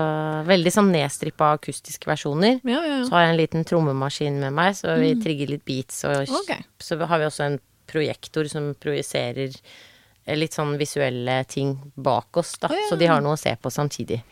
[0.49, 2.63] veldig sånn nedstrippa akustiske versjoner.
[2.65, 3.05] ja, ja.
[3.05, 6.03] Så har jeg en liten trommemaskin med meg, så vi trigger litt beats.
[6.05, 6.65] Og okay.
[6.81, 12.57] så har vi også en projektor som projiserer eh, litt sånn visuelle ting bak oss,
[12.63, 12.71] da.
[12.71, 12.89] Oh, ja.
[12.91, 14.23] Så de har noe å se på samtidig.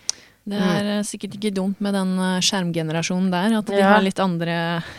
[0.49, 1.05] Det er mm.
[1.05, 3.90] sikkert ikke dumt med den eh, skjermgenerasjonen der, at de Ja.
[3.92, 4.55] har litt andre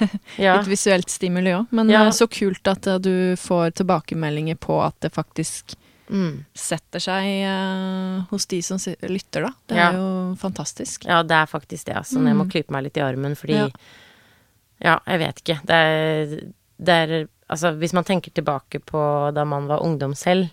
[0.37, 1.71] Litt visuelt stimuli òg.
[1.73, 2.03] Men Ja.
[2.13, 5.75] så kult at du får tilbakemeldinger på at det faktisk
[6.09, 6.43] Mm.
[6.57, 9.51] setter seg uh, hos de som lytter, da.
[9.69, 9.89] Det Ja.
[9.91, 11.05] er jo fantastisk.
[11.05, 12.17] ja, det er faktisk det, altså.
[12.25, 13.67] Jeg må klype meg litt i armen, fordi Ja.
[14.81, 15.59] Ja, jeg vet ikke.
[15.67, 19.01] Det er, det er Altså, hvis man tenker tilbake på
[19.33, 20.51] da man var ungdom selv,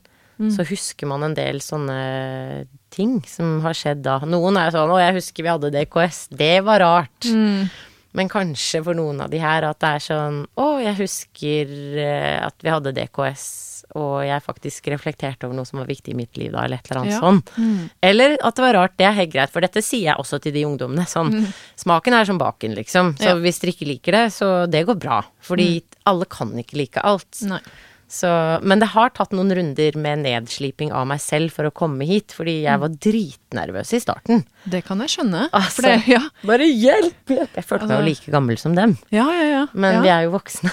[0.52, 4.18] så husker man en del sånne ting som har skjedd da.
[4.28, 6.28] Noen er sånn 'Å, jeg husker vi hadde DKS.
[6.28, 7.24] Det var rart'.
[7.32, 7.70] Mm.
[8.16, 12.46] Men kanskje for noen av de her at det er sånn 'Å, jeg husker eh,
[12.46, 16.36] at vi hadde DKS', og jeg faktisk reflekterte over noe som var viktig i mitt
[16.36, 17.20] liv da, eller et eller annet Ja.
[17.20, 17.42] sånn.
[17.56, 17.90] Mm.
[18.02, 18.96] Eller at det var rart.
[18.96, 21.04] Det er helt greit, for dette sier jeg også til de ungdommene.
[21.06, 23.14] Sånn, smaken er som baken, liksom.
[23.18, 23.34] Så Ja.
[23.36, 25.22] hvis dere ikke liker det, så det går bra.
[25.42, 27.30] Fordi alle kan ikke like alt.
[27.42, 27.60] Nei.
[28.06, 28.28] Så,
[28.62, 32.30] men det har tatt noen runder med nedsliping av meg selv for å komme hit,
[32.36, 34.44] fordi jeg var dritnervøs i starten.
[34.62, 35.40] Det kan jeg skjønne.
[35.50, 35.82] Altså.
[35.82, 37.32] Det, ja, Bare hjelp!
[37.34, 39.48] Jeg følte meg jo like gammel som dem, ja, ja.
[39.50, 39.64] ja.
[39.74, 40.70] men vi er jo voksne.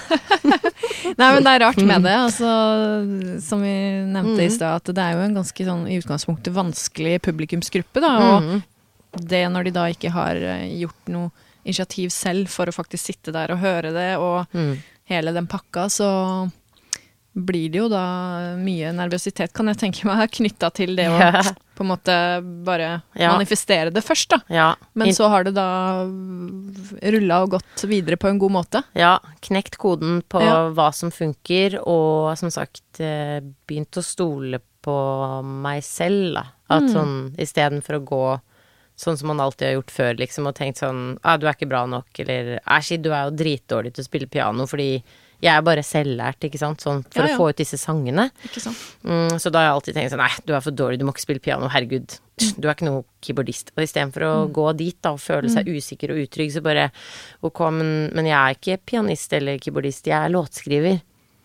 [1.19, 2.13] Nei, men det er rart med det.
[2.27, 2.51] Altså,
[3.49, 3.73] som vi
[4.13, 8.13] nevnte i stad, at det er jo en ganske sånn i utgangspunktet vanskelig publikumsgruppe, da.
[8.29, 11.29] Og det når de da ikke har eh, gjort noe
[11.65, 14.75] initiativ selv for å faktisk sitte der og høre det, og Mm.
[15.09, 16.07] hele den pakka, så
[17.33, 21.17] blir det jo da mye nervøsitet, kan jeg tenke meg, knytta til det å
[21.73, 22.15] på en måte
[22.63, 23.31] bare Ja.
[23.33, 24.37] manifestere det først, da.
[24.53, 26.03] Ja, Men så har det da
[27.01, 28.83] rulla og gått videre på en god måte.
[28.95, 30.69] ja, knekt koden på Ja.
[30.69, 36.43] hva som funker, og som sagt eh, begynt å stole på meg selv, da.
[36.69, 36.93] At Mm.
[36.93, 38.41] sånn istedenfor å gå
[38.97, 41.69] sånn som man alltid har gjort før, liksom, og tenkt sånn ah, 'Du er ikke
[41.69, 45.01] bra nok', eller 'Æsj, du er jo dritdårlig til å spille piano', fordi
[45.43, 47.35] jeg er bare selvlært, ikke sant, sånn for Ja, ja.
[47.35, 48.29] å få ut disse sangene.
[48.47, 48.79] Ikke sant?
[49.03, 51.11] Mm, så da har jeg alltid tenkt sånn Nei, du er for dårlig, du må
[51.11, 52.15] ikke spille piano, herregud.
[52.57, 53.73] Du er ikke noe keyboardist.
[53.75, 56.87] Og istedenfor å gå dit da og føle seg usikker og utrygg, så bare
[57.43, 61.01] Ok, men, men jeg er ikke pianist eller keyboardist, jeg er låtskriver.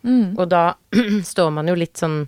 [0.07, 0.37] Mm.
[0.39, 0.63] Og da
[1.33, 2.21] står man jo litt sånn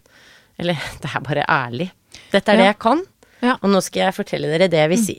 [0.58, 1.90] Eller det er bare ærlig.
[2.34, 2.62] Dette er Ja.
[2.64, 3.04] det jeg kan,
[3.40, 3.54] Ja.
[3.62, 5.14] og nå skal jeg fortelle dere det jeg vil si.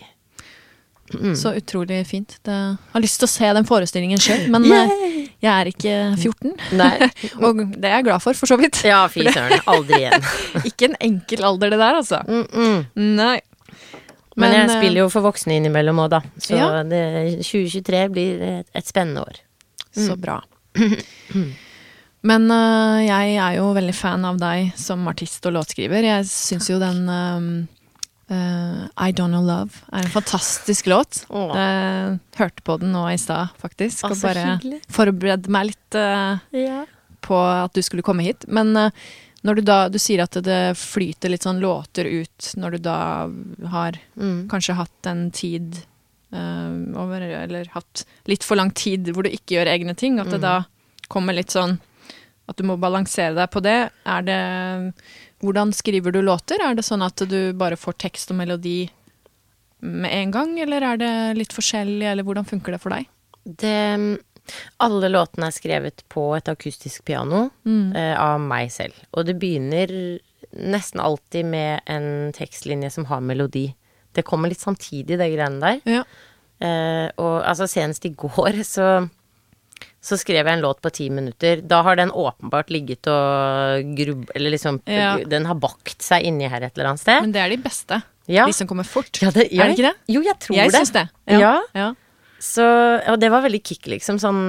[1.36, 2.38] Så utrolig fint.
[2.46, 4.92] Det, jeg har lyst til å se den forestillingen sjøl, men eh,
[5.42, 6.52] jeg er ikke 14.
[6.80, 6.92] Nei.
[7.46, 8.82] Og det er jeg glad for, for så vidt.
[8.88, 9.62] Ja, fy søren.
[9.72, 10.28] Aldri igjen.
[10.70, 12.22] Ikke en enkel alder, det der, altså.
[12.28, 12.86] Mm -mm.
[13.18, 13.40] Nei.
[14.36, 16.22] Men, jeg eh, spiller jo for voksne innimellom òg, da.
[16.38, 16.84] Så Ja.
[16.84, 19.42] det, 2023 blir et, et spennende år.
[19.92, 20.42] Så bra.
[22.30, 26.04] Men eh, jeg er jo veldig fan av deg som artist og låtskriver.
[26.04, 27.10] Jeg syns jo den
[28.32, 31.26] eh, eh, I Don't Know Love er en fantastisk låt.
[31.30, 31.52] Oh.
[31.52, 34.06] Uh, hørte på den nå i stad, faktisk.
[34.10, 34.82] Og bare hyggelig.
[34.92, 36.86] forberedte meg litt uh, yeah.
[37.22, 38.48] på at du skulle komme hit.
[38.48, 38.92] Men eh,
[39.44, 42.98] når du da du sier at det flyter litt sånn låter ut når du da
[43.74, 44.48] har Mm.
[44.50, 45.80] kanskje hatt en tid
[46.32, 50.30] eh, over, eller hatt litt for lang tid hvor du ikke gjør egne ting, at
[50.30, 50.46] det Mm.
[50.46, 50.66] da
[51.10, 51.80] kommer litt sånn
[52.50, 53.90] at du må balansere deg på det.
[54.06, 54.94] Er det
[55.42, 56.62] Hvordan skriver du låter?
[56.62, 58.86] Er det sånn at du bare får tekst og melodi
[59.82, 63.08] med en gang, eller er det litt forskjellig, eller hvordan funker det for deg?
[63.42, 64.20] Det
[64.82, 68.98] Alle låtene er skrevet på et akustisk piano eh, av meg selv.
[69.16, 69.94] Og det begynner
[70.52, 73.70] nesten alltid med en tekstlinje som har melodi.
[74.12, 75.82] Det kommer litt samtidig, det greiene der.
[75.88, 76.04] Ja.
[76.62, 78.90] Eh, og altså senest i går så
[80.02, 81.62] så skrev jeg en låt på ti minutter.
[81.62, 84.32] Da har den åpenbart ligget og grubb...
[84.36, 85.16] Eller liksom Ja.
[85.30, 87.22] Den har bakt seg inni her et eller annet sted.
[87.22, 88.02] Men det er de beste.
[88.32, 88.48] Ja.
[88.50, 89.22] De som kommer fort.
[89.22, 89.98] Ja, det, Er det ikke det?
[90.10, 90.80] Jo, jeg tror Jeg det.
[90.82, 91.06] syns det.
[91.38, 91.60] Ja.
[91.78, 91.92] ja.
[92.42, 92.64] Så,
[93.12, 94.18] og det var veldig kick, liksom.
[94.18, 94.40] Sånn,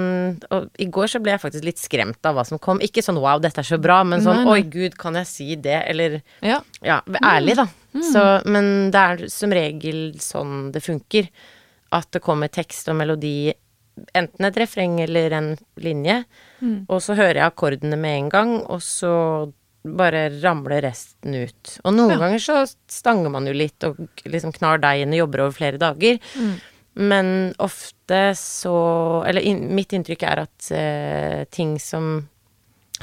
[0.49, 2.81] og i går så ble jeg faktisk litt skremt av hva som kom.
[2.81, 4.55] Ikke sånn wow, dette er så bra, men sånn Nei, nei.
[4.55, 5.77] oi gud, kan jeg si det?
[5.93, 6.63] Eller ja.
[6.81, 7.67] ja, ærlig, da.
[8.01, 11.29] Så, men det er som regel sånn det funker.
[11.93, 13.53] At det kommer tekst og melodi,
[14.15, 16.25] enten et refreng eller en linje,
[16.89, 19.53] og så hører jeg akkordene med en gang, og så
[19.85, 21.79] bare ramler resten ut.
[21.85, 22.19] Og noen Ja.
[22.19, 26.19] ganger så stanger man jo litt og liksom knar deigen og jobber over flere dager.
[26.95, 32.29] Men ofte så Eller in, mitt inntrykk er at uh, ting som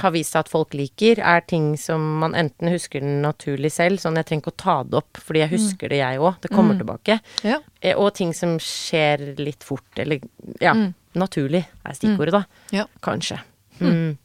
[0.00, 4.16] har vist seg at folk liker, er ting som man enten husker naturlig selv, sånn
[4.20, 6.78] jeg trenger ikke å ta det opp, fordi jeg husker det jeg òg, det kommer
[6.80, 7.18] tilbake.
[7.44, 7.60] ja.
[7.80, 10.20] Eh, Og ting som skjer litt fort, eller
[10.60, 10.74] ja,
[11.14, 12.44] naturlig er stikkordet, da.
[12.76, 12.86] Ja.
[13.00, 13.38] Kanskje.
[13.80, 14.18] Mm.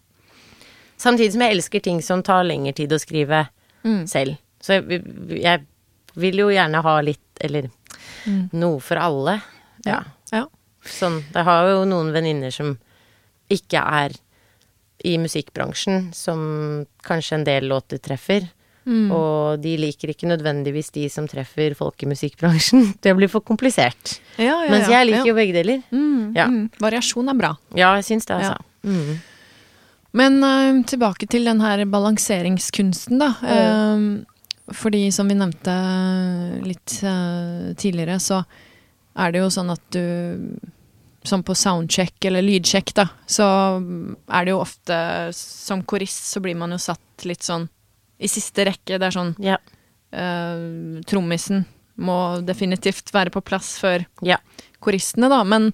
[0.97, 3.47] Samtidig som jeg elsker ting som tar lengre tid å skrive
[4.07, 4.35] selv.
[4.63, 5.03] Så jeg,
[5.41, 5.65] jeg
[6.15, 7.67] vil jo gjerne ha litt, eller
[8.55, 9.39] noe for alle.
[9.85, 9.99] Ja.
[10.31, 10.45] ja.
[10.85, 12.77] Sånn, jeg har jo noen venninner som
[13.51, 14.15] ikke er
[15.05, 18.47] i musikkbransjen, som kanskje en del låter treffer.
[18.85, 22.91] Og de liker ikke nødvendigvis de som treffer folk i musikkbransjen.
[23.03, 24.19] Det blir for komplisert.
[24.37, 25.81] Ja, ja, Mens jeg liker jo begge deler.
[25.89, 26.45] Mm, Ja.
[26.51, 26.67] mm.
[26.83, 27.55] Variasjon er bra.
[27.73, 28.59] Ja, jeg syns det, altså.
[28.85, 29.15] Mm.
[30.15, 33.33] Men uh, tilbake til den her balanseringskunsten, da.
[33.41, 34.21] Uh,
[34.73, 35.73] fordi som vi nevnte
[36.65, 38.43] litt uh, tidligere, så
[39.17, 40.05] er det jo sånn at du
[41.25, 43.45] Som på soundcheck eller lydsjekk, da, så
[44.29, 44.97] er det jo ofte
[45.33, 47.67] Som korist så blir man jo satt litt sånn
[48.21, 48.95] i siste rekke.
[48.99, 49.57] Det er sånn Ja.
[50.15, 51.65] uh, Trommisen
[51.99, 54.37] må definitivt være på plass før Ja.
[54.83, 55.43] koristene, da.
[55.43, 55.73] Men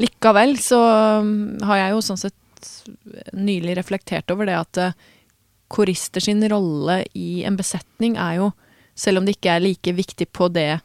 [0.00, 0.80] likevel så
[1.20, 2.36] um, har jeg jo sånn sett
[3.32, 4.92] nylig reflektert over det at eh,
[5.72, 8.50] korister sin rolle i en besetning er jo,
[8.94, 10.80] selv om det ikke er like viktig på det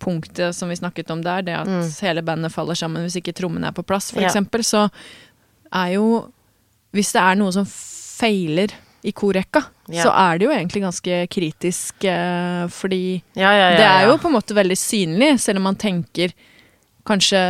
[0.00, 1.86] punktet som vi snakket om der, det at Mm.
[2.02, 4.28] hele bandet faller sammen hvis ikke trommene er på plass, for Ja.
[4.28, 4.88] eksempel, så
[5.72, 6.30] er jo
[6.92, 8.72] Hvis det er noe som feiler
[9.06, 10.02] i korrekka, Ja.
[10.02, 14.16] så er det jo egentlig ganske kritisk, eh, fordi Ja, ja, ja, det er jo
[14.18, 16.32] på en måte veldig synlig, selv om man tenker
[17.06, 17.40] kanskje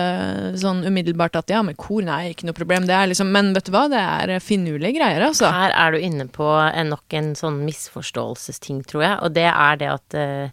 [0.60, 2.84] sånn umiddelbart at ja, men kor, nei, ikke noe problem.
[2.86, 5.50] Det er liksom, men vet du hva, det er finurlige greier, altså.
[5.50, 9.18] Her er du inne på en, nok en sånn misforståelsesting, tror jeg.
[9.22, 10.50] Og det er det at eh,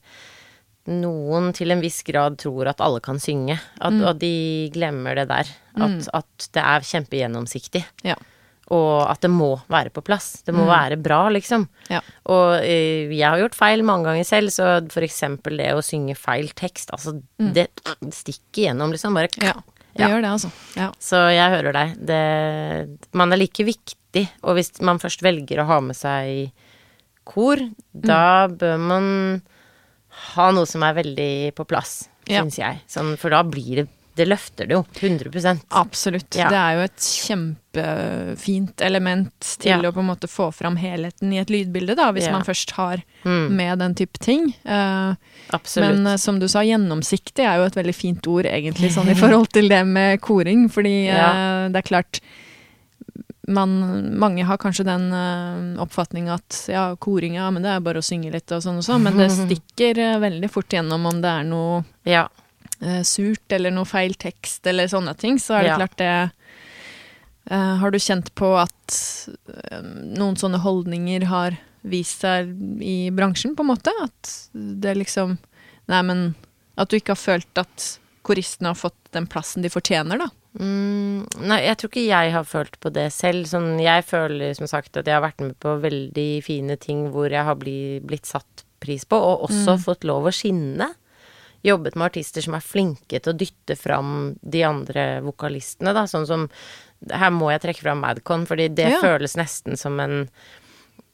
[0.88, 3.60] noen til en viss grad tror at alle kan synge.
[3.80, 4.02] At, Mm.
[4.08, 5.48] Og de glemmer det der.
[5.76, 7.84] At, at det er kjempegjennomsiktig.
[8.08, 8.16] Ja.
[8.72, 10.42] Og at det må være på plass.
[10.44, 11.68] Det må være bra, liksom.
[11.90, 12.02] Ja.
[12.28, 16.18] Og eh, jeg har gjort feil mange ganger selv, så for eksempel det å synge
[16.20, 17.70] feil tekst, altså det
[18.12, 19.16] stikker gjennom, liksom.
[19.16, 19.54] Bare Ja,
[19.96, 20.52] det gjør det, altså.
[20.76, 20.90] Ja.
[21.00, 21.96] så jeg hører deg.
[22.12, 22.22] Det,
[23.16, 26.52] man er like viktig, og hvis man først velger å ha med seg
[27.28, 27.60] kor,
[27.92, 29.08] da bør man
[30.36, 32.42] ha noe som er veldig på plass, Ja.
[32.44, 32.82] syns jeg.
[32.90, 34.80] Sånn, for da blir det Det løfter det jo.
[34.98, 36.34] 100 Absolutt.
[36.36, 36.48] Ja.
[36.50, 36.98] Det er jo et
[37.78, 39.78] kjempefint element til Ja.
[39.78, 42.32] å på en måte få fram helheten i et lydbilde, da, hvis Ja.
[42.32, 44.54] man først har Mm, med den type ting.
[44.66, 45.14] Uh,
[45.52, 45.96] absolutt.
[45.98, 49.14] Men uh, som du sa, gjennomsiktig er jo et veldig fint ord, egentlig, sånn i
[49.24, 50.68] forhold til det med koring.
[50.70, 52.20] Fordi eh, det er klart
[53.48, 53.72] man,
[54.20, 58.06] Mange har kanskje den uh, oppfatning at ja, koring, ja, men det er bare å
[58.06, 61.32] synge litt og sånn og sånn, men det stikker uh, veldig fort gjennom om det
[61.32, 62.26] er noe ja.
[62.84, 65.80] uh, surt eller noe feil tekst eller sånne ting, så er det Ja.
[65.84, 66.12] klart det
[67.48, 68.96] Har du kjent på at
[70.20, 71.56] noen sånne holdninger har
[71.88, 72.50] vist seg
[72.84, 73.94] i bransjen, på en måte?
[74.04, 75.38] At det liksom
[75.88, 76.26] Nei, men
[76.76, 77.86] at du ikke har følt at
[78.28, 80.28] koristene har fått den plassen de fortjener, da?
[80.58, 83.46] Mm, nei, jeg tror ikke jeg har følt på det selv.
[83.50, 87.30] Sånn, jeg føler som sagt at jeg har vært med på veldig fine ting hvor
[87.30, 90.92] jeg har bli, blitt satt pris på, og også fått lov å skinne.
[91.66, 96.06] Jobbet med artister som er flinke til å dytte fram de andre vokalistene, da.
[96.10, 96.48] Sånn som
[97.12, 99.00] Her må jeg trekke fram Madcon, fordi det Ja.
[99.02, 100.30] føles nesten som en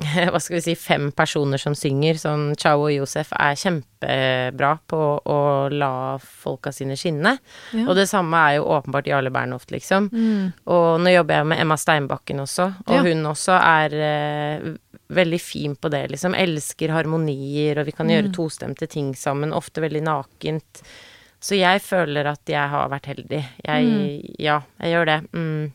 [0.32, 2.20] hva skal vi si, fem personer som synger.
[2.22, 5.38] Sånn Chao og Josef er kjempebra på å
[5.74, 7.38] la folka sine skinne.
[7.74, 7.86] Ja.
[7.88, 10.10] Og det samme er jo åpenbart Jarle Bernhoft, liksom.
[10.14, 10.52] Mm.
[10.68, 13.02] Og nå jobber jeg med Emma Steinbakken også, og Ja.
[13.08, 14.70] hun også er eh,
[15.14, 16.34] veldig fin på det, liksom.
[16.36, 18.34] Elsker harmonier, og vi kan gjøre Mm.
[18.34, 20.82] tostemte ting sammen, ofte veldig nakent.
[21.44, 23.46] Så jeg føler at jeg har vært heldig.
[23.66, 24.36] Jeg Mm.
[24.40, 25.32] Ja, jeg gjør det.
[25.34, 25.72] Mm.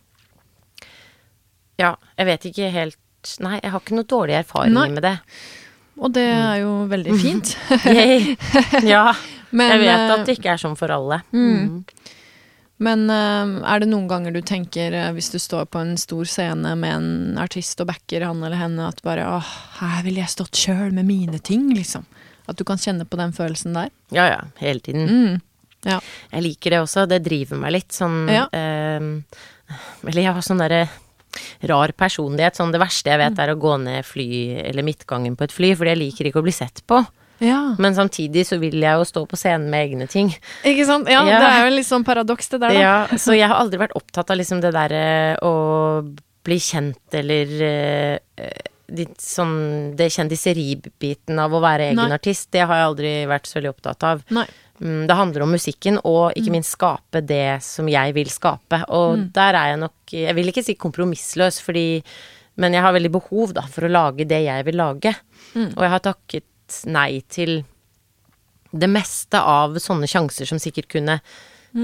[1.79, 2.97] Ja, jeg vet ikke helt
[3.45, 5.17] Nei, jeg har ikke noe dårlige erfaringer med det.
[5.99, 7.57] Og det er jo veldig fint.
[8.95, 9.11] Ja.
[9.51, 11.23] Men, jeg vet eh, at det ikke er sånn for alle.
[11.33, 11.79] Mm.
[12.85, 16.29] Men eh, er det noen ganger du tenker, eh, hvis du står på en stor
[16.29, 19.49] scene med en artist og backer han eller henne, at bare åh,
[19.81, 22.05] her ville jeg stått sjøl med mine ting, liksom.
[22.49, 23.89] At du kan kjenne på den følelsen der.
[24.15, 25.09] Ja ja, hele tiden.
[25.09, 25.41] Mm.
[25.89, 25.99] Ja.
[26.33, 28.47] Jeg liker det også, det driver meg litt sånn Ja.
[28.53, 29.01] eh,
[30.05, 30.85] Eller jeg har sånn derre
[31.69, 32.57] rar personlighet.
[32.57, 33.25] Sånn det verste jeg Mm.
[33.37, 34.29] vet er å gå ned fly,
[34.65, 37.07] eller midtgangen på et fly, fordi jeg liker ikke å bli sett på.
[37.41, 37.75] ja.
[37.79, 40.29] Men samtidig så vil jeg jo stå på scenen med egne ting.
[40.65, 41.07] Ikke sant?
[41.09, 41.39] Ja, Ja.
[41.39, 42.81] det er jo litt sånn paradoks det der, da.
[42.81, 46.03] Ja, så jeg har aldri vært opptatt av liksom det derre å
[46.45, 48.19] bli kjent eller eh,
[48.91, 52.11] de, sånn det kjendiseribiten av å være egen Nei.
[52.17, 54.23] artist, det har jeg aldri vært så veldig opptatt av.
[54.31, 54.47] Nei.
[54.81, 58.83] Mm, Det handler om musikken, og ikke minst skape det som jeg vil skape.
[58.95, 62.03] Og der er jeg nok Jeg vil ikke si kompromissløs, fordi
[62.57, 65.15] Men jeg har veldig behov, da, for å lage det jeg vil lage.
[65.77, 67.65] Og jeg har takket nei til
[68.73, 71.21] det meste av sånne sjanser som sikkert kunne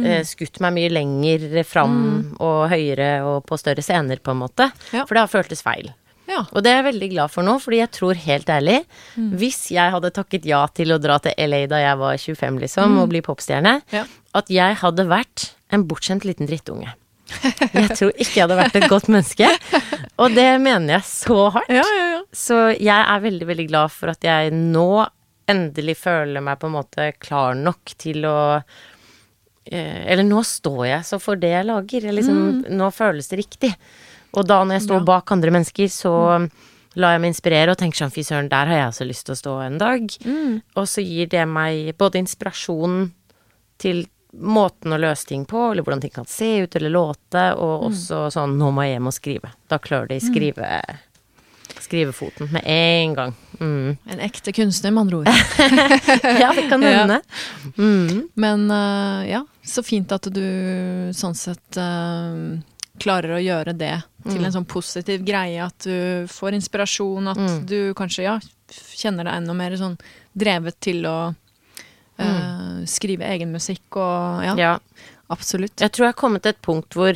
[0.04, 4.66] eh, skutt meg mye lenger fram og høyere og på større scener, på en måte.
[4.92, 5.06] Ja.
[5.06, 5.92] For det har føltes feil.
[6.30, 6.42] Ja.
[6.52, 8.78] Og det er jeg veldig glad for nå, fordi jeg tror helt ærlig
[9.36, 12.98] Hvis jeg hadde takket ja til å dra til LA da jeg var 25, liksom,
[13.02, 14.04] og bli popstjerne, Ja.
[14.34, 16.94] at jeg hadde vært en bortskjemt liten drittunge.
[17.74, 19.48] Jeg tror ikke jeg hadde vært et godt menneske,
[20.20, 21.70] og det mener jeg så hardt.
[21.72, 22.22] Ja, ja, ja.
[22.36, 25.06] Så jeg er veldig, veldig glad for at jeg nå
[25.50, 28.36] endelig føler meg på en måte klar nok til å
[29.68, 32.06] eh, Eller nå står jeg så for det jeg lager.
[32.08, 33.72] Jeg liksom, Nå føles det riktig.
[34.34, 36.14] Og da når jeg står bak andre mennesker, så
[37.00, 39.34] lar jeg meg inspirere og tenker sånn fy søren, der har jeg også lyst til
[39.34, 40.16] å stå en dag.
[40.78, 43.08] Og så gir det meg både inspirasjon
[43.82, 47.88] til måten å løse ting på, eller hvordan ting kan se ut eller låte, og
[47.90, 49.50] også sånn nå må jeg hjem og skrive.
[49.70, 50.70] Da klør det i skrive,
[51.84, 53.34] skrivefoten med en gang.
[53.60, 53.96] Mm.
[54.10, 55.30] En ekte kunstner, med andre ord.
[56.42, 57.20] Ja, det kan Ja.
[57.78, 58.28] Mm.
[58.34, 60.44] Men uh, ja, så fint at du
[61.14, 62.58] sånn sett eh,
[62.98, 64.44] klarer å gjøre det til Mm.
[64.46, 65.64] en sånn positiv greie.
[65.64, 67.66] At du får inspirasjon, at Mm.
[67.66, 68.38] du kanskje ja,
[68.70, 69.98] kjenner deg enda mer sånn
[70.36, 71.34] drevet til å
[72.18, 72.24] mm.
[72.24, 74.78] uh, skrive egen musikk og ja, Ja.
[75.30, 75.76] absolutt.
[75.76, 77.12] Jeg tror jeg har kommet til et punkt hvor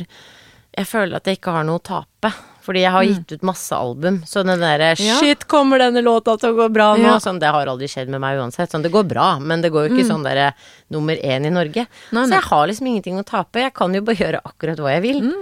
[0.77, 2.33] jeg føler at jeg ikke har noe å tape.
[2.61, 3.13] Fordi jeg har Mm.
[3.15, 5.19] gitt ut masse album, så den derre Ja.
[5.19, 7.17] 'shit, kommer denne låta til å gå bra nå?' Ja.
[7.17, 8.69] Sånn, det har aldri skjedd med meg uansett.
[8.69, 10.53] Sånn, det går bra, men det går jo ikke sånn derre
[10.91, 11.87] nummer én i Norge.
[12.11, 13.53] Nei, Nei, Så jeg har liksom ingenting å tape.
[13.59, 15.33] Jeg kan jo bare gjøre akkurat hva jeg vil.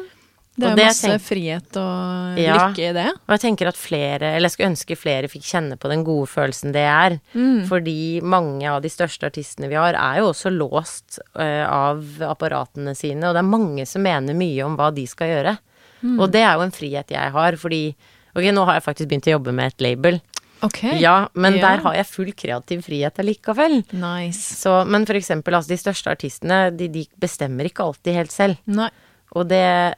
[0.58, 2.56] Det er masse tenker, frihet og Ja.
[2.68, 3.08] lykke i det.
[3.28, 6.26] Og jeg tenker at flere, eller jeg skulle ønske flere fikk kjenne på den gode
[6.32, 7.20] følelsen det er.
[7.36, 7.68] Mm.
[7.70, 12.96] Fordi mange av de største artistene vi har, er jo også låst uh, av apparatene
[12.98, 15.58] sine, og det er mange som mener mye om hva de skal gjøre.
[16.02, 16.20] Mm.
[16.20, 17.96] Og det er jo en frihet jeg har, fordi
[18.38, 20.20] Ok, nå har jeg faktisk begynt å jobbe med et label.
[20.62, 21.62] Ok, Ja, men yeah.
[21.78, 23.84] der har jeg full kreativ frihet allikevel.
[23.94, 24.56] nice.
[24.58, 28.58] Så, men for eksempel, altså de største artistene, de, de bestemmer ikke alltid helt selv.
[28.66, 28.90] Nei.
[29.34, 29.96] Og det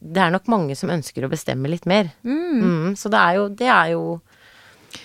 [0.00, 2.08] Det er nok mange som ønsker å bestemme litt mer.
[2.24, 4.04] Mm, så det er jo Det er jo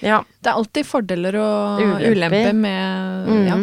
[0.02, 0.22] Ja.
[0.42, 2.12] Det er alltid fordeler og Ulemper.
[2.16, 3.44] ulemper med mm.
[3.48, 3.58] ja,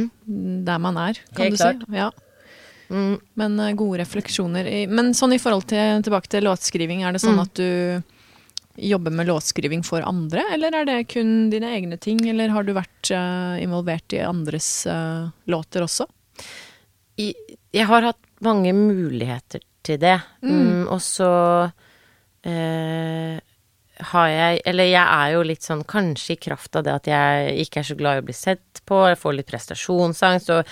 [0.69, 1.87] der man er, kan Helt du klart.
[1.89, 1.97] si.
[1.97, 2.11] Ja.
[2.93, 4.67] Mm, Men uh, gode refleksjoner.
[4.69, 7.47] I, men sånn i forhold til tilbake til låtskriving, er det sånn Mm.
[7.47, 8.03] at du
[8.77, 12.73] jobber med låtskriving for andre, eller er det kun dine egne ting, eller har du
[12.77, 16.07] vært uh, involvert i andres uh, låter også?
[17.21, 17.35] i,
[17.73, 20.19] jeg har hatt mange muligheter til det.
[20.45, 21.33] Mm, og så
[22.47, 23.41] eh,
[24.03, 27.67] har jeg Eller jeg er jo litt sånn kanskje i kraft av det at jeg
[27.67, 30.63] ikke er så glad i å bli sett på, jeg får litt prestasjonsangst, så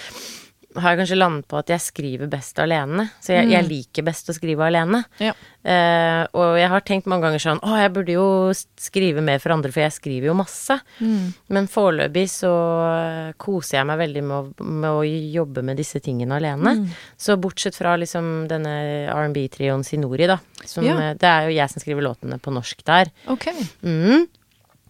[0.77, 3.09] har jeg kanskje landet på at jeg skriver best alene.
[3.23, 5.03] Så jeg, jeg liker best å skrive alene.
[5.19, 5.33] Ja.
[5.61, 8.29] Uh, og jeg har tenkt mange ganger sånn Å, jeg burde jo
[8.81, 10.79] skrive mer for andre, for jeg skriver jo masse.
[11.53, 12.53] Men foreløpig så
[12.87, 16.77] eh, koser jeg meg veldig med å, med å jobbe med disse tingene alene.
[17.21, 18.75] Så bortsett fra liksom denne
[19.13, 20.39] R&B-trioen Sinori, da.
[20.65, 21.13] Som, Ja.
[21.19, 23.11] Det er jo jeg som skriver låtene på norsk der.
[23.33, 23.51] Ok.
[23.85, 24.29] Mm.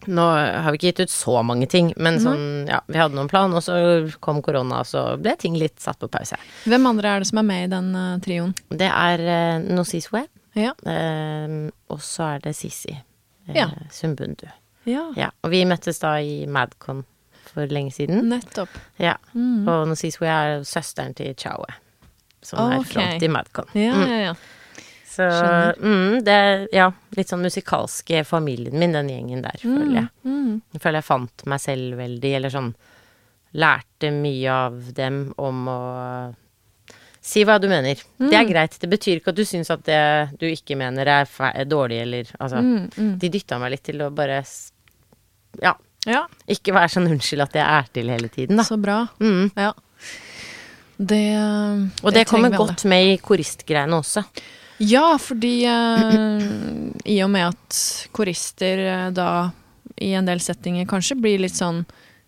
[0.08, 0.22] Nå
[0.62, 3.52] har vi ikke gitt ut så mange ting, men sånn, ja, vi hadde noen plan,
[3.52, 3.74] og så
[4.20, 6.36] kom korona, og så ble ting litt satt på pause.
[6.64, 8.54] Hvem andre er det som er med i den uh, trioen?
[8.70, 10.72] Det er uh, Nosiswe, Ja.
[10.86, 13.68] uh, og så er det Sissi uh, Ja.
[13.90, 14.46] Sumbundu.
[14.86, 15.04] ja.
[15.16, 17.04] Ja, og vi møttes da i Madcon
[17.50, 18.28] for lenge siden.
[18.30, 18.68] Nettopp.
[18.98, 21.66] Ja, og Nosiswe er søsteren til Chaue,
[22.42, 22.86] som er Ok.
[22.92, 23.66] front i Madcon.
[23.74, 24.08] Ja, Mm.
[24.08, 24.34] ja, ja.
[25.10, 26.86] Så mm, det er ja,
[27.16, 30.10] litt sånn musikalske familien min, den gjengen der, føler jeg.
[30.22, 30.60] Mm.
[30.76, 32.72] Jeg føler jeg fant meg selv veldig, eller sånn
[33.58, 35.78] Lærte mye av dem om å
[37.20, 37.98] si hva du mener.
[38.16, 38.76] Det er greit.
[38.78, 40.02] Det betyr ikke at du syns at det
[40.38, 43.12] du ikke mener er, er dårlig, eller altså Mm, mm.
[43.18, 44.44] De dytta meg litt til å bare
[45.60, 45.74] Ja,
[46.06, 48.64] Ja, ikke være sånn unnskyld at jeg er til hele tiden, da.
[48.64, 49.02] så bra.
[49.18, 49.50] Mm.
[49.58, 49.74] Ja.
[50.96, 51.24] Det
[52.04, 54.24] Og det, kommer godt med i koristgreiene også.
[54.80, 56.44] Ja, fordi eh,
[57.04, 57.80] i og med at
[58.16, 59.50] korister eh, da
[60.00, 61.82] i en del settinger kanskje blir litt sånn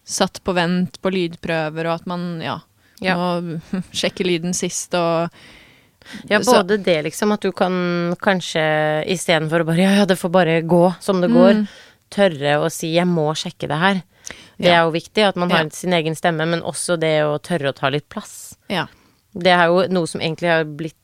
[0.04, 2.58] satt på vent på lydprøver, og at man ja,
[3.00, 3.14] Ja.
[3.16, 3.60] må
[3.96, 5.30] sjekke lyden sist og
[6.28, 10.16] Ja, Så- både det, liksom, at du kan kanskje istedenfor å bare Ja, ja, det
[10.18, 11.68] får bare gå som det går, Mm.
[12.10, 14.02] tørre å si 'jeg må sjekke det her'.
[14.58, 14.82] Det Ja.
[14.82, 15.70] er jo viktig, at man har Ja.
[15.70, 18.56] sin egen stemme, men også det å tørre å ta litt plass.
[18.68, 18.86] Ja.
[19.32, 20.96] Det er jo noe som egentlig har blitt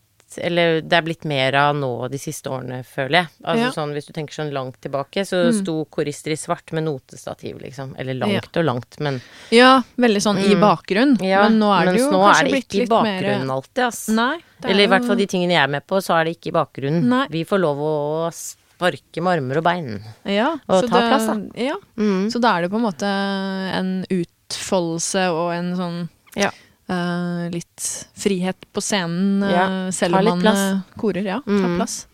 [0.43, 3.29] eller det er blitt mer av nå de siste årene, føler jeg.
[3.45, 3.71] Altså Ja.
[3.71, 5.63] sånn, Hvis du tenker sånn langt tilbake, så Mm.
[5.63, 7.95] sto korister i svart med notestativ, liksom.
[7.99, 9.21] Eller langt og langt, men
[9.51, 10.61] ja, veldig sånn i Mm.
[10.61, 11.21] bakgrunn.
[11.23, 12.83] ja, men nå er det jo kanskje blitt litt mens jo nå er det ikke
[12.83, 14.09] i bakgrunnen mer alltid, ass.
[14.09, 14.37] Nei.
[14.63, 16.41] er Eller i jo- hvert fall de tingene jeg er med på, så er det
[16.41, 17.03] ikke i bakgrunnen.
[17.05, 17.27] Nei.
[17.31, 20.03] Vi får lov å sparke med armer og bein.
[20.27, 21.63] ja, og ta det- plass, da.
[21.63, 22.27] Ja, Mm.
[22.31, 26.51] så da er det på en måte en utfoldelse og en sånn Ja.
[26.89, 29.67] Eh, litt frihet på scenen, ja.
[29.87, 30.59] uh, selv om man plass.
[30.59, 31.25] eh, korer.
[31.25, 31.77] Ja, ta Mm.
[31.79, 32.07] plass.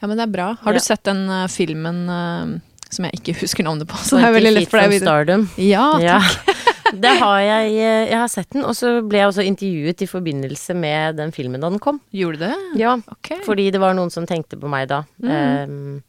[0.00, 0.48] Ja, men det er bra.
[0.60, 0.78] Har Ja.
[0.78, 2.58] du sett den uh, filmen eh,
[2.90, 3.96] som jeg ikke husker navnet på?
[3.96, 5.02] Så det er veldig lett for deg å.
[5.04, 5.48] Stardom.
[5.58, 6.52] Ja, takk.
[6.96, 10.06] Det har jeg eh, Jeg har sett den, og så ble jeg også intervjuet i
[10.06, 11.98] forbindelse med den filmen da den kom.
[12.14, 12.54] Gjorde det?
[12.78, 13.40] Ja, okay.
[13.42, 15.00] fordi det var noen som tenkte på meg da.
[15.20, 15.32] Mm.
[15.34, 16.02] Ehm,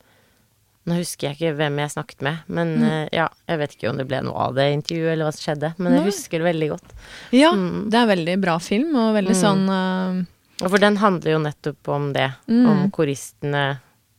[0.87, 3.97] nå husker jeg ikke hvem jeg snakket med, men eh, ja, jeg vet ikke om
[3.99, 6.69] det ble noe av det intervjuet, eller hva som skjedde, men jeg husker det veldig
[6.73, 6.93] godt.
[7.35, 7.89] Ja, Mm.
[7.91, 9.41] det er veldig bra film, og veldig Mm.
[9.43, 10.25] sånn uh...
[10.69, 12.65] For den handler jo nettopp om det, Mm.
[12.71, 13.65] om koristene,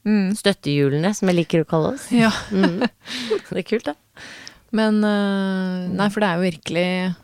[0.07, 0.37] mm.
[0.39, 2.05] støttehjulene, som jeg liker å kalle oss.
[2.13, 2.31] Ja.
[2.53, 2.85] Mm.
[3.51, 3.95] Det er kult, da.
[4.71, 7.15] Men eh, Nei, for det er jo virkelig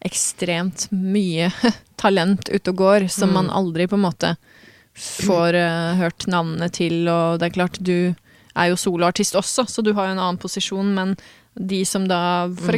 [0.00, 1.50] ekstremt mye
[2.00, 3.34] talent ute og går, som Mm.
[3.34, 4.36] man aldri på en måte
[4.96, 8.14] får uh, hørt navnene til, og det er klart, du
[8.60, 11.16] er jo soloartist også, så du har jo en annen posisjon, men
[11.58, 12.76] de som da for Mm.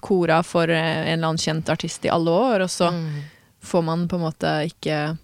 [0.00, 0.76] kora for eh,
[1.12, 3.22] en eller annen kjent artist i alle år, og så Mm.
[3.62, 5.18] får man på en måte ikke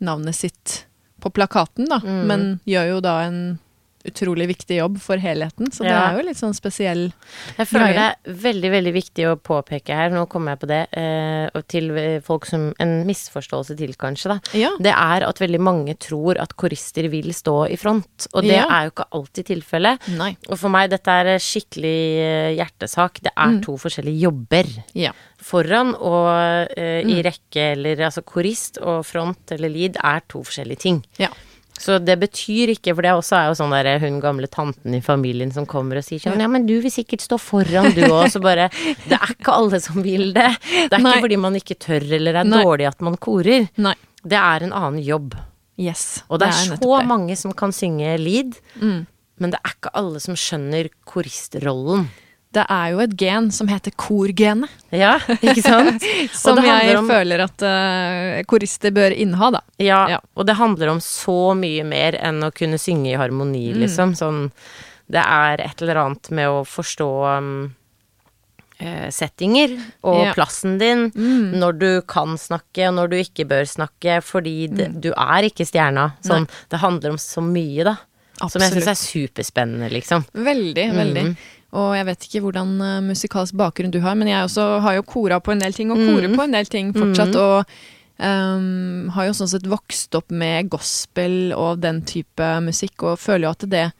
[0.00, 0.84] navnet sitt
[1.20, 2.26] på plakaten, da, Mm.
[2.26, 3.58] men gjør jo da en
[4.06, 6.10] utrolig viktig jobb for helheten, så det Ja.
[6.10, 7.12] er jo litt sånn spesiell
[7.58, 7.94] Jeg føler Greie.
[7.94, 11.90] det er veldig, veldig viktig å påpeke her, nå kommer jeg på det, eh, til
[11.96, 14.40] eh, folk som En misforståelse til, kanskje, da.
[14.58, 14.70] Ja.
[14.78, 18.66] Det er at veldig mange tror at korister vil stå i front, og det Ja.
[18.68, 19.98] er jo ikke alltid tilfellet.
[20.50, 23.20] Og for meg, dette er skikkelig eh, hjertesak.
[23.22, 23.62] Det er Mm.
[23.62, 24.66] to forskjellige jobber.
[24.94, 25.12] Ja.
[25.38, 27.22] Foran og eh, i Mm.
[27.24, 31.04] rekke, eller altså korist og front eller lead er to forskjellige ting.
[31.18, 31.28] Ja.
[31.78, 35.00] Så det betyr ikke, for det også er jo sånn der hun gamle tanten i
[35.04, 38.30] familien som kommer og sier sånn ja, men du vil sikkert stå foran du òg,
[38.32, 38.68] så bare
[39.06, 40.48] Det er ikke alle som vil det.
[40.90, 41.12] Det er Nei.
[41.16, 42.62] ikke fordi man ikke tør eller er Nei.
[42.64, 43.68] dårlig at man korer.
[43.76, 43.94] Nei.
[44.26, 45.36] Det er en annen jobb.
[45.78, 46.22] Yes.
[46.32, 47.06] Og det er, nettopp så det.
[47.06, 49.06] mange som kan synge lead, Mm.
[49.38, 52.08] men det er ikke alle som skjønner koristrollen.
[52.56, 56.04] Det er jo et gen som heter korgenet, Ja, ikke sant?
[56.32, 59.60] som jeg om- føler at uh, korister bør inneha, da.
[59.82, 60.20] Ja, Ja.
[60.34, 63.80] og det handler om så mye mer enn å kunne synge i harmoni, Mm.
[63.84, 64.14] liksom.
[64.16, 64.46] Sånn
[65.08, 67.50] Det er et eller annet med å forstå um,
[69.10, 70.32] settinger og Ja.
[70.34, 71.10] plassen din.
[71.12, 71.52] Mm.
[71.60, 75.00] Når du kan snakke, og når du ikke bør snakke, fordi det, Mm.
[75.00, 76.12] du er ikke stjerna.
[76.22, 77.96] Sånn, det handler om så mye, da.
[78.48, 80.26] Som jeg syns er superspennende, liksom.
[80.34, 81.22] Veldig, veldig.
[81.24, 81.36] Mm.
[81.72, 85.02] Og jeg vet ikke hvordan eh, musikalsk bakgrunn du har, men jeg også har jo
[85.02, 86.06] kora på en del ting, og Mm.
[86.14, 87.34] korer på en del ting fortsatt.
[87.34, 87.40] Mm.
[87.42, 87.66] Og
[88.18, 93.44] um, har jo sånn sett vokst opp med gospel og den type musikk, og føler
[93.48, 93.92] jo at det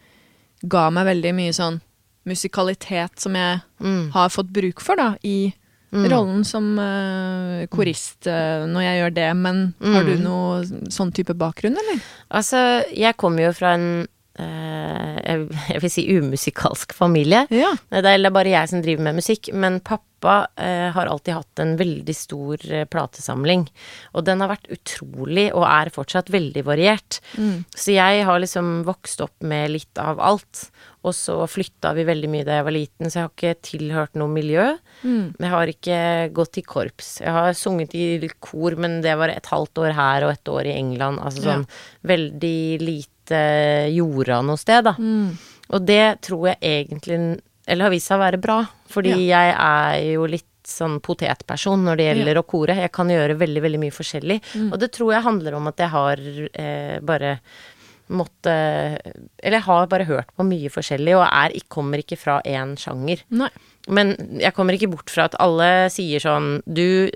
[0.67, 1.81] ga meg veldig mye sånn
[2.27, 4.11] musikalitet som jeg Mm.
[4.11, 5.53] har fått bruk for, da, i
[5.93, 6.09] Mm.
[6.11, 9.35] rollen som uh, korist uh, når jeg gjør det.
[9.37, 10.23] Men har du Mm.
[10.23, 12.01] noe sånn type bakgrunn, eller?
[12.31, 14.07] Altså, jeg kommer jo fra en
[14.43, 17.45] jeg, jeg vil si umusikalsk familie.
[17.53, 17.73] Ja.
[17.89, 21.75] Det er bare jeg som driver med musikk, men pappa eh, har alltid hatt en
[21.79, 23.67] veldig stor eh, platesamling.
[24.13, 27.19] Og den har vært utrolig, og er fortsatt veldig variert.
[27.37, 27.63] Mm.
[27.75, 30.67] Så jeg har liksom vokst opp med litt av alt.
[31.07, 34.17] Og så flytta vi veldig mye da jeg var liten, så jeg har ikke tilhørt
[34.19, 34.65] noe miljø.
[35.03, 35.35] Mm.
[35.37, 35.99] Men jeg har ikke
[36.35, 37.11] gått i korps.
[37.23, 40.67] Jeg har sunget i kor, men det var et halvt år her og et år
[40.71, 41.21] i England.
[41.23, 41.53] Altså Ja.
[41.53, 41.67] sånn
[42.03, 43.13] veldig lite
[43.93, 44.95] jorda noe sted, da.
[44.97, 45.33] Mm.
[45.75, 47.17] Og det tror jeg egentlig
[47.67, 51.99] Eller har vist seg å være bra, fordi jeg er jo litt sånn potetperson når
[51.99, 52.75] det gjelder å kore.
[52.75, 54.37] Jeg kan gjøre veldig, veldig mye forskjellig.
[54.59, 54.69] Mm.
[54.71, 57.37] Og det tror jeg handler om at jeg har eh, bare
[58.07, 58.51] måtte
[59.43, 63.23] Eller jeg har bare hørt på mye forskjellig, og er, kommer ikke fra én sjanger.
[63.35, 63.49] Nei.
[63.87, 67.07] Men jeg kommer ikke bort fra at alle sier sånn Du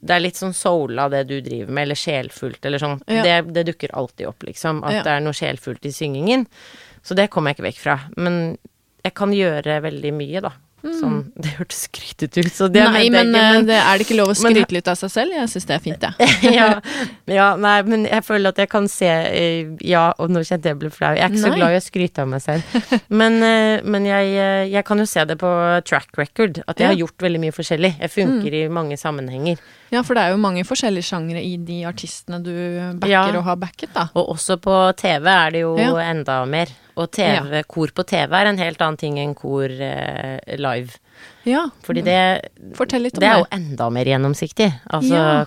[0.00, 3.02] det er litt sånn soula det du driver med, eller sjelfullt, eller sånn.
[3.06, 3.22] Ja.
[3.26, 4.82] Det, det dukker alltid opp, liksom.
[4.84, 5.02] At Ja.
[5.04, 6.46] det er noe sjelfullt i syngingen.
[7.02, 7.98] Så det kommer jeg ikke vekk fra.
[8.16, 8.58] Men
[9.04, 10.52] jeg kan gjøre veldig mye, da.
[10.82, 12.92] Sånn Det hørtes skrytete ut, så det Mm.
[12.94, 14.88] Nei, mente jeg men ikke, eh, det er det ikke lov å men- skryte litt
[14.88, 15.34] av seg selv?
[15.36, 16.54] Jeg syns det er fint, jeg.
[16.58, 16.68] ja,
[17.28, 20.78] ja, nei, men jeg føler at jeg kan se eh, Ja, og nå kjente jeg
[20.80, 21.12] ble flau.
[21.14, 22.62] Jeg er ikke så glad i å skryte av meg selv.
[23.12, 24.32] Men, eh, men jeg,
[24.72, 25.50] jeg kan jo se det på
[25.84, 26.94] track record, at jeg Ja.
[26.94, 27.92] har gjort veldig mye forskjellig.
[28.00, 29.58] Jeg funker i mange sammenhenger.
[29.90, 32.52] Ja, for det er jo mange forskjellige sjangre i de artistene du
[33.00, 33.24] backer Ja.
[33.36, 34.08] og har backet, da.
[34.14, 35.92] Og også på TV er det jo Ja.
[36.10, 36.68] enda mer.
[37.00, 40.98] Og TV, kor på TV er en helt annen ting enn kor eh, live.
[41.48, 42.18] Ja, Fordi det,
[42.76, 44.70] fortell litt om det Det er jo enda mer gjennomsiktig.
[44.92, 45.44] Altså, Ja.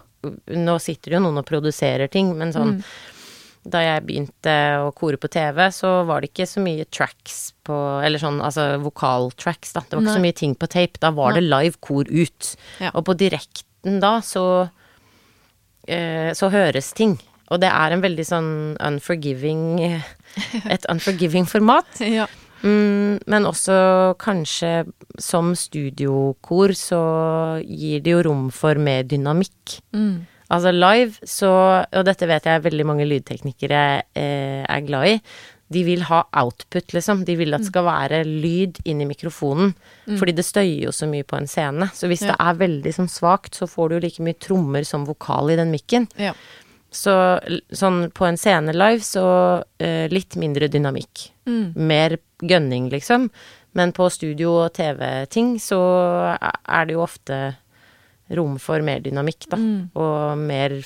[0.56, 2.84] nå sitter jo noen og produserer ting, men sånn Mm.
[3.64, 8.04] Da jeg begynte å kore på TV, så var det ikke så mye tracks på
[8.04, 9.80] Eller sånn, altså vokaltracks, da.
[9.88, 11.00] Det var ikke så mye ting på tape.
[11.00, 12.56] Da var det live kor ut.
[12.82, 12.92] Ja.
[12.94, 14.70] Og på direkten da, så
[15.88, 17.18] eh, Så høres ting.
[17.52, 18.52] Og det er en veldig sånn
[18.82, 19.80] unforgiving
[20.74, 21.86] Et unforgiving format.
[22.20, 22.28] Ja.
[22.64, 24.86] Mm, men også kanskje
[25.20, 27.00] som studiokor så
[27.68, 29.82] gir det jo rom for mer dynamikk.
[29.92, 30.22] Mm.
[30.54, 31.50] Altså live så,
[31.84, 33.82] og dette vet jeg veldig mange lydteknikere
[34.16, 35.18] eh, er glad i,
[35.74, 37.24] de vil ha output, liksom.
[37.26, 39.72] De vil at det skal være lyd inn i mikrofonen.
[40.20, 41.88] Fordi det støyer jo så mye på en scene.
[41.98, 42.32] Så hvis Ja.
[42.32, 45.58] det er veldig sånn svakt, så får du jo like mye trommer som vokal i
[45.58, 46.06] den mikken.
[46.20, 46.36] Ja.
[46.94, 47.14] Så
[47.74, 49.26] sånn på en scene live, så
[49.66, 51.28] uh, litt mindre dynamikk.
[51.50, 51.74] Mm.
[51.90, 53.30] Mer gønning, liksom.
[53.74, 55.80] Men på studio og TV-ting så
[56.38, 57.40] er det jo ofte
[58.38, 59.58] rom for mer dynamikk, da.
[59.58, 59.90] Mm.
[59.98, 60.78] Og mer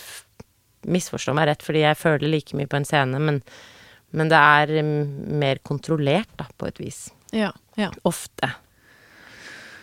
[0.87, 3.41] Misforstå meg rett, fordi jeg føler like mye på en scene, men,
[4.15, 6.99] men det er mer kontrollert, da, på et vis.
[7.35, 7.49] Ja.
[7.75, 7.89] ja.
[8.07, 8.53] Ofte.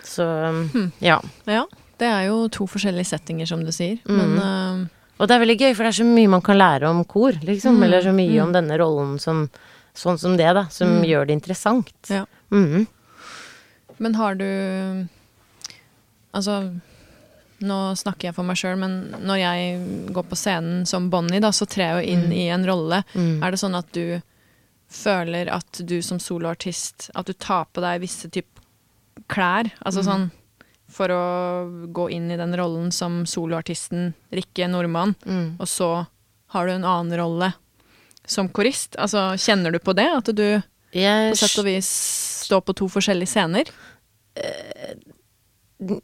[0.07, 0.93] Så mm, Hmm.
[1.05, 1.19] ja.
[1.45, 1.67] Ja.
[2.01, 3.99] Det er jo to forskjellige settinger, som du sier.
[4.09, 4.17] Mm.
[4.17, 6.89] Men eh, Og det er veldig gøy, for det er så mye man kan lære
[6.91, 7.77] om kor, liksom.
[7.79, 8.43] Mm, Eller så mye mm.
[8.47, 9.49] om denne rollen som
[9.95, 10.65] Sånn som det, da.
[10.75, 11.05] Som Mm.
[11.07, 11.93] gjør det interessant.
[12.11, 12.25] Ja.
[12.51, 12.87] Mhm.
[14.01, 15.07] Men har du
[16.35, 16.81] Altså,
[17.63, 21.53] nå snakker jeg for meg sjøl, men når jeg går på scenen som Bonnie, da,
[21.55, 22.33] så trer jeg jo inn Mm.
[22.33, 23.05] i en rolle.
[23.15, 23.43] Mm.
[23.45, 24.21] Er det sånn at du
[24.91, 28.63] føler at du som soloartist At du tar på deg visse typer
[29.29, 29.71] klær?
[29.87, 30.05] Altså Mm.
[30.11, 30.31] sånn
[30.95, 31.23] for å
[31.93, 35.57] gå inn i den rollen som soloartisten Rikke Nordmann, Mm.
[35.59, 35.89] og så
[36.55, 37.53] har du en annen rolle
[38.27, 38.95] som korist?
[38.97, 40.07] Altså, kjenner du på det?
[40.07, 40.63] At du
[40.95, 41.89] Jeg, på sett og vis
[42.47, 43.65] står på to forskjellige scener?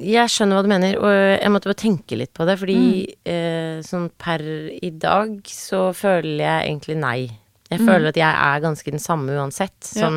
[0.00, 3.14] jeg skjønner hva du mener, og jeg måtte bare tenke litt på det, fordi Mm.
[3.24, 4.40] eh, sånn per
[4.82, 7.30] i dag så føler jeg egentlig nei.
[7.70, 7.86] Jeg Mm.
[7.86, 9.94] føler at jeg er ganske den samme uansett.
[9.96, 10.10] Ja.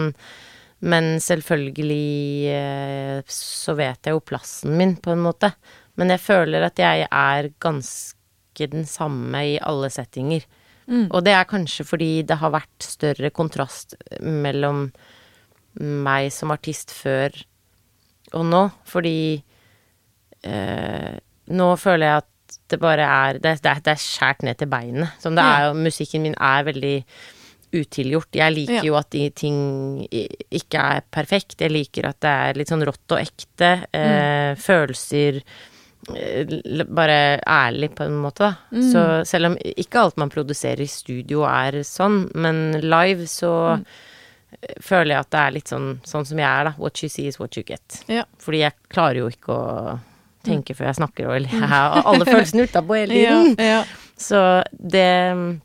[0.84, 5.54] Men selvfølgelig eh, så vet jeg jo plassen min, på en måte.
[6.00, 10.44] Men jeg føler at jeg er ganske den samme i alle settinger.
[10.88, 11.08] Mm.
[11.08, 14.90] Og det er kanskje fordi det har vært større kontrast mellom
[15.80, 17.34] meg som artist før
[18.36, 18.64] og nå.
[18.90, 19.18] Fordi
[20.44, 21.14] eh,
[21.54, 22.30] nå føler jeg at
[22.70, 25.16] det bare er Det, det, det er skjært ned til beinet.
[25.22, 26.98] Som det er jo Musikken min er veldig
[27.74, 28.30] utilgjort.
[28.38, 28.84] Jeg liker Ja.
[28.88, 31.58] jo at de ting ikke er perfekt.
[31.60, 33.86] Jeg liker at det er litt sånn rått og ekte.
[33.94, 35.42] Eh, Følelser
[36.16, 38.56] eh, bare ærlig, på en måte, da.
[38.72, 38.92] Mm.
[38.92, 43.86] Så selv om ikke alt man produserer i studio er sånn, men live så Mm.
[44.82, 46.74] føler jeg at det er litt sånn, sånn som jeg er, da.
[46.78, 48.04] What you see is what you get.
[48.08, 48.24] Ja.
[48.40, 50.00] Fordi jeg klarer jo ikke å
[50.44, 53.56] tenke før jeg snakker, og jeg har alle følelsene utapå hele tiden.
[53.58, 53.84] Ja.
[54.20, 55.62] Så det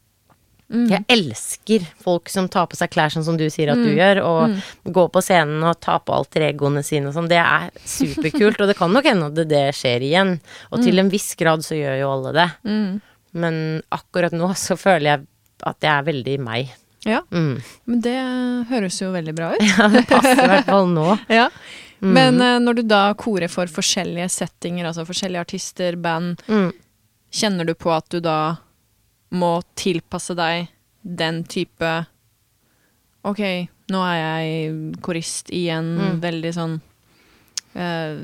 [0.70, 0.88] Mm.
[0.90, 3.96] Jeg elsker folk som tar på seg klær sånn som du sier at du Mm.
[3.96, 4.92] gjør, og Mm.
[4.92, 7.28] går på scenen og tar på alter egoene sine og sånn.
[7.28, 10.40] Det er superkult, og det kan nok hende at det, det skjer igjen.
[10.70, 12.50] Og til en viss grad så gjør jo alle det.
[12.66, 13.00] Mm.
[13.34, 15.26] Men akkurat nå så føler jeg
[15.64, 16.68] at jeg er veldig meg.
[17.06, 17.20] ja.
[17.32, 17.62] Mm.
[17.86, 19.60] Men det høres jo veldig bra ut.
[19.78, 21.18] Ja, det passer i hvert fall nå.
[21.30, 21.48] Ja.
[22.02, 22.12] Mm.
[22.12, 26.72] Men eh, når du da korer for forskjellige settinger, altså forskjellige artister, band, Mm.
[27.32, 28.58] kjenner du på at du da
[29.30, 30.68] må tilpasse deg
[31.02, 32.06] den type
[33.28, 33.40] Ok,
[33.90, 36.20] nå er jeg korist i en Mm.
[36.22, 36.80] veldig sånn
[37.76, 38.16] uh,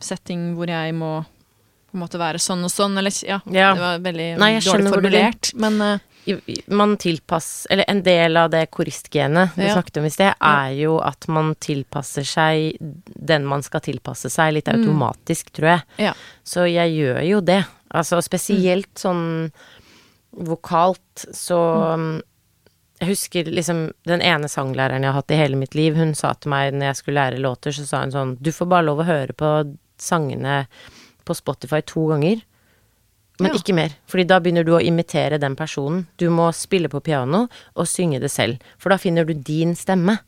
[0.00, 3.74] setting hvor jeg må på en måte være sånn og sånn, eller ja, Ja.
[3.74, 5.54] det var veldig Nei, dårlig du formulert.
[5.54, 9.74] Men i- man tilpasser Eller en del av det koristgenet du Ja.
[9.76, 14.54] snakket om i sted, er jo at man tilpasser seg den man skal tilpasse seg,
[14.54, 15.82] litt automatisk, tror jeg.
[15.98, 16.14] Ja.
[16.44, 17.64] Så jeg gjør jo det.
[17.92, 19.52] Altså spesielt sånn
[20.36, 21.58] vokalt, så
[21.98, 22.14] mm.
[23.02, 26.30] Jeg husker liksom den ene sanglæreren jeg har hatt i hele mitt liv, hun sa
[26.38, 29.02] til meg når jeg skulle lære låter, så sa hun sånn Du får bare lov
[29.02, 29.50] å høre på
[30.00, 30.60] sangene
[31.26, 32.44] på Spotify to ganger.
[33.40, 33.58] Men Ja.
[33.58, 36.06] ikke mer, fordi da begynner du å imitere den personen.
[36.16, 40.20] Du må spille på piano og synge det selv, for da finner du din stemme.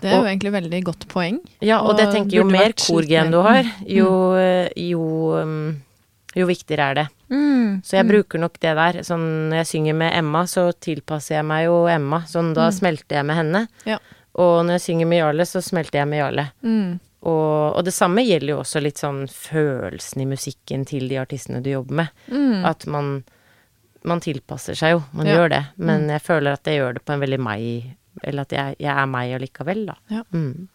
[0.00, 1.40] Det er jo egentlig veldig godt poeng.
[1.60, 4.10] Ja, og, Og det tenker jo mer korgen du har, jo,
[4.76, 5.02] jo,
[5.40, 5.82] um,
[6.34, 7.08] jo viktigere er det.
[7.32, 7.78] Mm.
[7.86, 8.98] Så jeg bruker nok det der.
[9.06, 12.22] Sånn når jeg synger med Emma, så tilpasser jeg meg jo Emma.
[12.28, 13.62] Sånn da smelter jeg med henne.
[13.88, 13.96] Ja.
[14.42, 16.44] Og når jeg synger med Jarle, så smelter jeg med Jarle.
[16.64, 16.92] Mm.
[17.22, 21.60] Og, og det samme gjelder jo også litt sånn følelsen i musikken til de artistene
[21.62, 22.08] du jobber med.
[22.32, 22.64] Mm.
[22.66, 23.12] At man,
[24.08, 25.36] man tilpasser seg jo, man Ja.
[25.38, 25.62] gjør det.
[25.76, 28.92] Men jeg føler at jeg gjør det på en veldig meg Eller at jeg, jeg
[28.92, 29.94] er meg allikevel, da.
[30.12, 30.20] Ja.
[30.36, 30.68] Mm.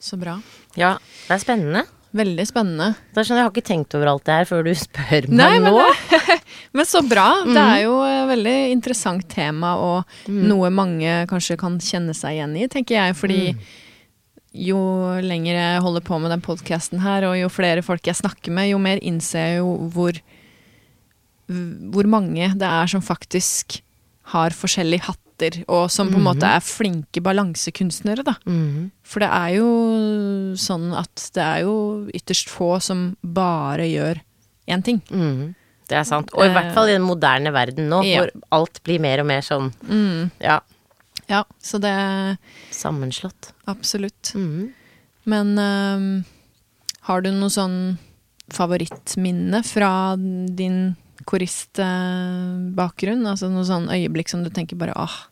[0.00, 0.38] Så bra.
[0.80, 0.94] Ja,
[1.28, 1.82] det er spennende.
[2.16, 2.94] Veldig spennende.
[3.14, 5.36] Da skjønner Jeg Jeg har ikke tenkt over alt det her før du spør meg
[5.38, 5.84] Nei, men nå.
[6.76, 7.28] Men så bra.
[7.44, 7.68] Det Mhm.
[7.70, 10.40] er jo et veldig interessant tema, og mm.
[10.50, 13.16] noe mange kanskje kan kjenne seg igjen i, tenker jeg.
[13.18, 13.62] Fordi mm.
[14.66, 14.80] jo
[15.22, 18.70] lenger jeg holder på med den podkasten her, og jo flere folk jeg snakker med,
[18.70, 20.18] jo mer innser jeg jo hvor
[21.50, 23.80] hvor mange det er som faktisk
[24.30, 25.02] har forskjellige
[25.40, 28.34] hatter, og som på en måte er flinke balansekunstnere, da.
[28.46, 28.90] Mhm.
[29.02, 34.20] For det er jo sånn at det er jo ytterst få som bare gjør
[34.68, 35.00] én ting.
[35.10, 35.54] Mhm.
[35.88, 36.30] Det er sant.
[36.34, 38.20] Og i hvert fall i den moderne verden nå, Ja.
[38.22, 40.30] hvor alt blir mer og mer sånn Mm.
[40.40, 40.60] ja,
[41.28, 42.38] Ja, så det
[42.70, 43.52] sammenslått.
[43.66, 44.32] absolutt.
[44.34, 44.72] Mhm.
[45.26, 46.24] Men øhm,
[47.02, 47.98] har du noe sånn
[48.50, 53.26] favorittminne fra din koristbakgrunn?
[53.26, 55.26] Altså noe sånn øyeblikk som du tenker bare åh,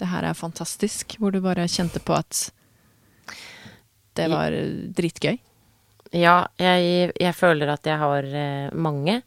[0.00, 1.16] det her er fantastisk.
[1.20, 2.46] Hvor du bare kjente på at
[4.16, 4.54] det var
[4.96, 5.36] dritgøy.
[6.16, 9.20] Ja, jeg, jeg føler at jeg har eh, mange.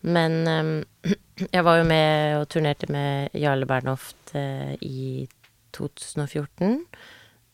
[0.00, 1.14] Men eh,
[1.56, 5.26] jeg var jo med og turnerte med Jarle Bernhoft eh, i
[5.76, 6.84] 2014.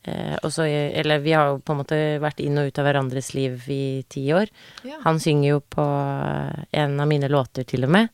[0.04, 2.88] Eh, og så, eller vi har jo på en måte vært inn og ut av
[2.88, 4.52] hverandres liv i ti år.
[4.84, 5.00] Ja.
[5.06, 5.84] Han synger jo på
[6.84, 8.10] en av mine låter til og med,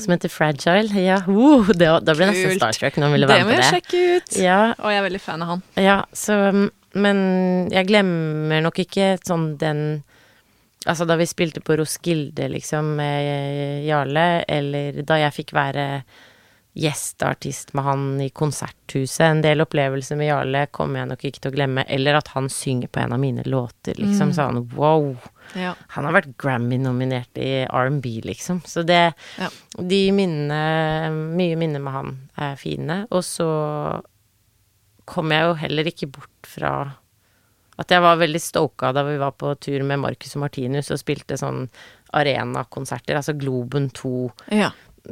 [0.00, 0.88] som heter Fragile.
[1.04, 3.58] Ja, uh, det, da ble jeg nesten starstruck når han ville Det være må med
[3.58, 3.82] jeg på det.
[3.82, 4.38] sjekke ut.
[4.44, 5.62] Ja, Og jeg er veldig fan av han.
[5.80, 6.38] ja, så
[6.94, 9.80] Men jeg glemmer nok ikke sånn den
[10.86, 15.86] Altså da vi spilte på Roskilde, liksom, med Jarle, eller da jeg fikk være
[16.74, 19.20] gjesteartist med han i Konserthuset.
[19.26, 21.84] En del opplevelser med Jarle kommer jeg nok ikke til å glemme.
[21.86, 24.32] Eller at han synger på en av mine låter, liksom.
[24.32, 24.34] Mm.
[24.38, 25.12] Sånn wow.
[25.54, 25.74] Ja.
[25.94, 28.64] Han har vært Grammy-nominert i R&B, liksom.
[28.66, 29.50] Så det Ja.
[29.78, 33.06] De minnene Mye minner med han er fine.
[33.10, 33.48] Og så
[35.06, 36.74] kom jeg jo heller ikke bort fra
[37.78, 41.00] at jeg var veldig stoka da vi var på tur med Marcus og Martinus og
[41.00, 41.66] spilte sånn
[42.14, 44.12] arenakonserter, altså Globen 2,
[44.54, 44.70] ja.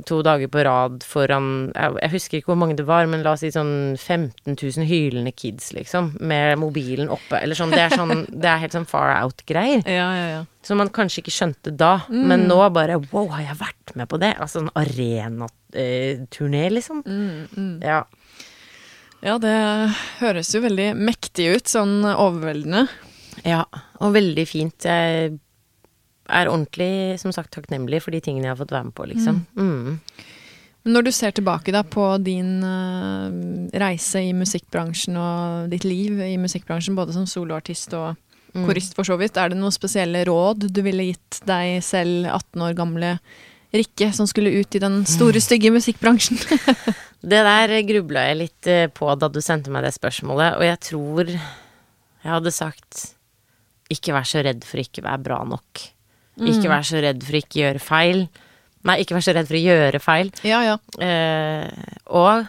[0.09, 3.35] To dager på rad foran jeg, jeg husker ikke hvor mange det var, men la
[3.35, 7.75] oss si sånn 15 000 hylende kids, liksom, med mobilen oppe, eller sånn.
[7.75, 9.85] Det er sånn Det er helt sånn far out-greier.
[9.85, 10.41] Ja, ja, ja.
[10.65, 14.19] Som man kanskje ikke skjønte da, men nå bare wow, har jeg vært med på
[14.23, 14.33] det?
[14.41, 17.03] Altså en arenaturné, liksom.
[17.05, 17.73] Mm, mm.
[17.85, 18.05] Ja.
[19.23, 19.55] Ja, det
[20.19, 22.89] høres jo veldig mektig ut, sånn overveldende.
[23.47, 23.65] ja.
[24.03, 24.83] Og veldig fint.
[24.83, 25.37] Jeg
[26.33, 29.43] er ordentlig, som sagt, takknemlig for de tingene jeg har fått være med på, liksom.
[29.57, 30.01] Mm.
[30.83, 33.31] Men Når du ser tilbake da på din uh,
[33.79, 38.17] reise i musikkbransjen og ditt liv i musikkbransjen, både som soloartist og
[38.53, 38.67] Mm.
[38.69, 42.67] korist for så vidt, er det noen spesielle råd du ville gitt deg selv 18
[42.67, 43.15] år gamle
[43.73, 46.37] Rikke, som skulle ut i den store, stygge musikkbransjen?
[47.23, 50.79] Det der grubla jeg litt eh, på da du sendte meg det spørsmålet, og jeg
[50.91, 53.05] tror jeg hadde sagt
[53.95, 55.85] ikke vær så redd for ikke være bra nok.
[56.41, 58.23] Ikke vær så redd for ikke gjøre feil.
[58.89, 60.31] Nei, ikke vær så redd for å gjøre feil.
[60.43, 60.79] ja, ja.
[60.99, 62.47] Eh, og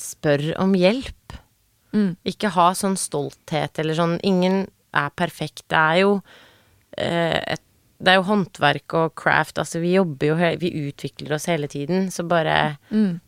[0.00, 1.34] spør om hjelp.
[1.94, 2.16] Mm.
[2.26, 4.64] Ikke ha sånn stolthet eller sånn Ingen
[4.94, 5.62] er perfekt.
[5.70, 6.16] Det er jo
[6.98, 7.60] eh, et
[8.04, 12.10] det er jo håndverk og craft, altså vi jobber jo Vi utvikler oss hele tiden,
[12.10, 13.20] så bare Mm.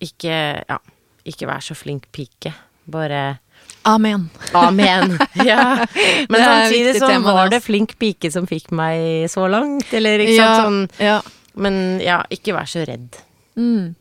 [0.00, 0.78] ikke Ja,
[1.26, 2.52] ikke vær så flink pike.
[2.86, 3.40] Bare
[3.82, 4.28] Amen.
[4.52, 5.14] amen.
[5.50, 5.86] ja.
[6.28, 7.54] Men samtidig så tema, var altså.
[7.56, 11.20] det flink pike som fikk meg så langt, eller ikke ja, sant sånn ja.
[11.60, 13.16] Men ja, ikke vær så redd.
[13.58, 13.94] Mm.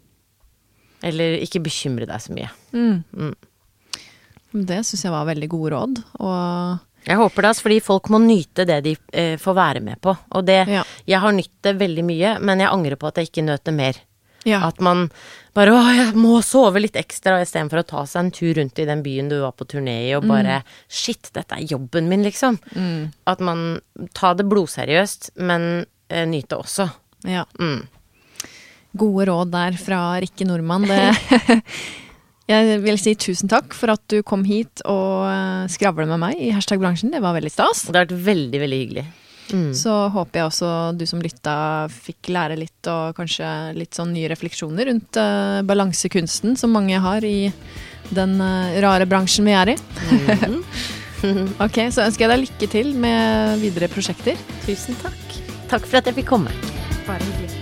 [1.10, 2.49] Eller ikke bekymre deg så mye.
[2.76, 2.99] Mm.
[3.16, 3.34] Mm.
[4.70, 6.03] Det syns jeg var veldig gode råd.
[6.20, 10.01] Og Jeg håper det, altså, fordi folk må nyte det de eh, får være med
[10.03, 10.16] på.
[10.36, 10.84] Og det Ja.
[11.07, 13.74] Jeg har nytt det veldig mye, men jeg angrer på at jeg ikke nøt det
[13.74, 14.01] mer.
[14.49, 14.63] Ja.
[14.67, 15.07] At man
[15.57, 18.87] bare 'Å, jeg må sove litt ekstra', istedenfor å ta seg en tur rundt i
[18.89, 22.59] den byen du var på turné i, og bare 'Shit, dette er jobben min', liksom.
[23.27, 23.81] At man
[24.13, 26.89] tar det blodseriøst, men eh, nyter også.
[27.25, 27.45] ja.
[27.59, 27.87] Mm.
[28.97, 30.87] Gode råd der fra Rikke Nordmann.
[30.89, 31.61] Det,
[32.49, 36.49] jeg vil si tusen takk for at du kom hit og eh, med meg i
[36.49, 37.11] hashtag bransjen.
[37.13, 37.83] Det var veldig stas.
[37.85, 39.05] Det har vært veldig, veldig hyggelig.
[39.53, 39.71] Mm.
[39.77, 41.55] Så håper jeg også du som lytta
[41.91, 47.25] fikk lære litt, og kanskje litt sånn nye refleksjoner rundt uh, balansekunsten som mange har
[47.25, 47.51] i
[48.15, 49.77] den uh, rare bransjen vi er i.
[51.65, 54.39] ok, så ønsker jeg deg lykke til med videre prosjekter.
[54.67, 55.39] Tusen takk.
[55.69, 56.53] Takk for at jeg fikk komme.
[57.05, 57.59] Bare hyggelig.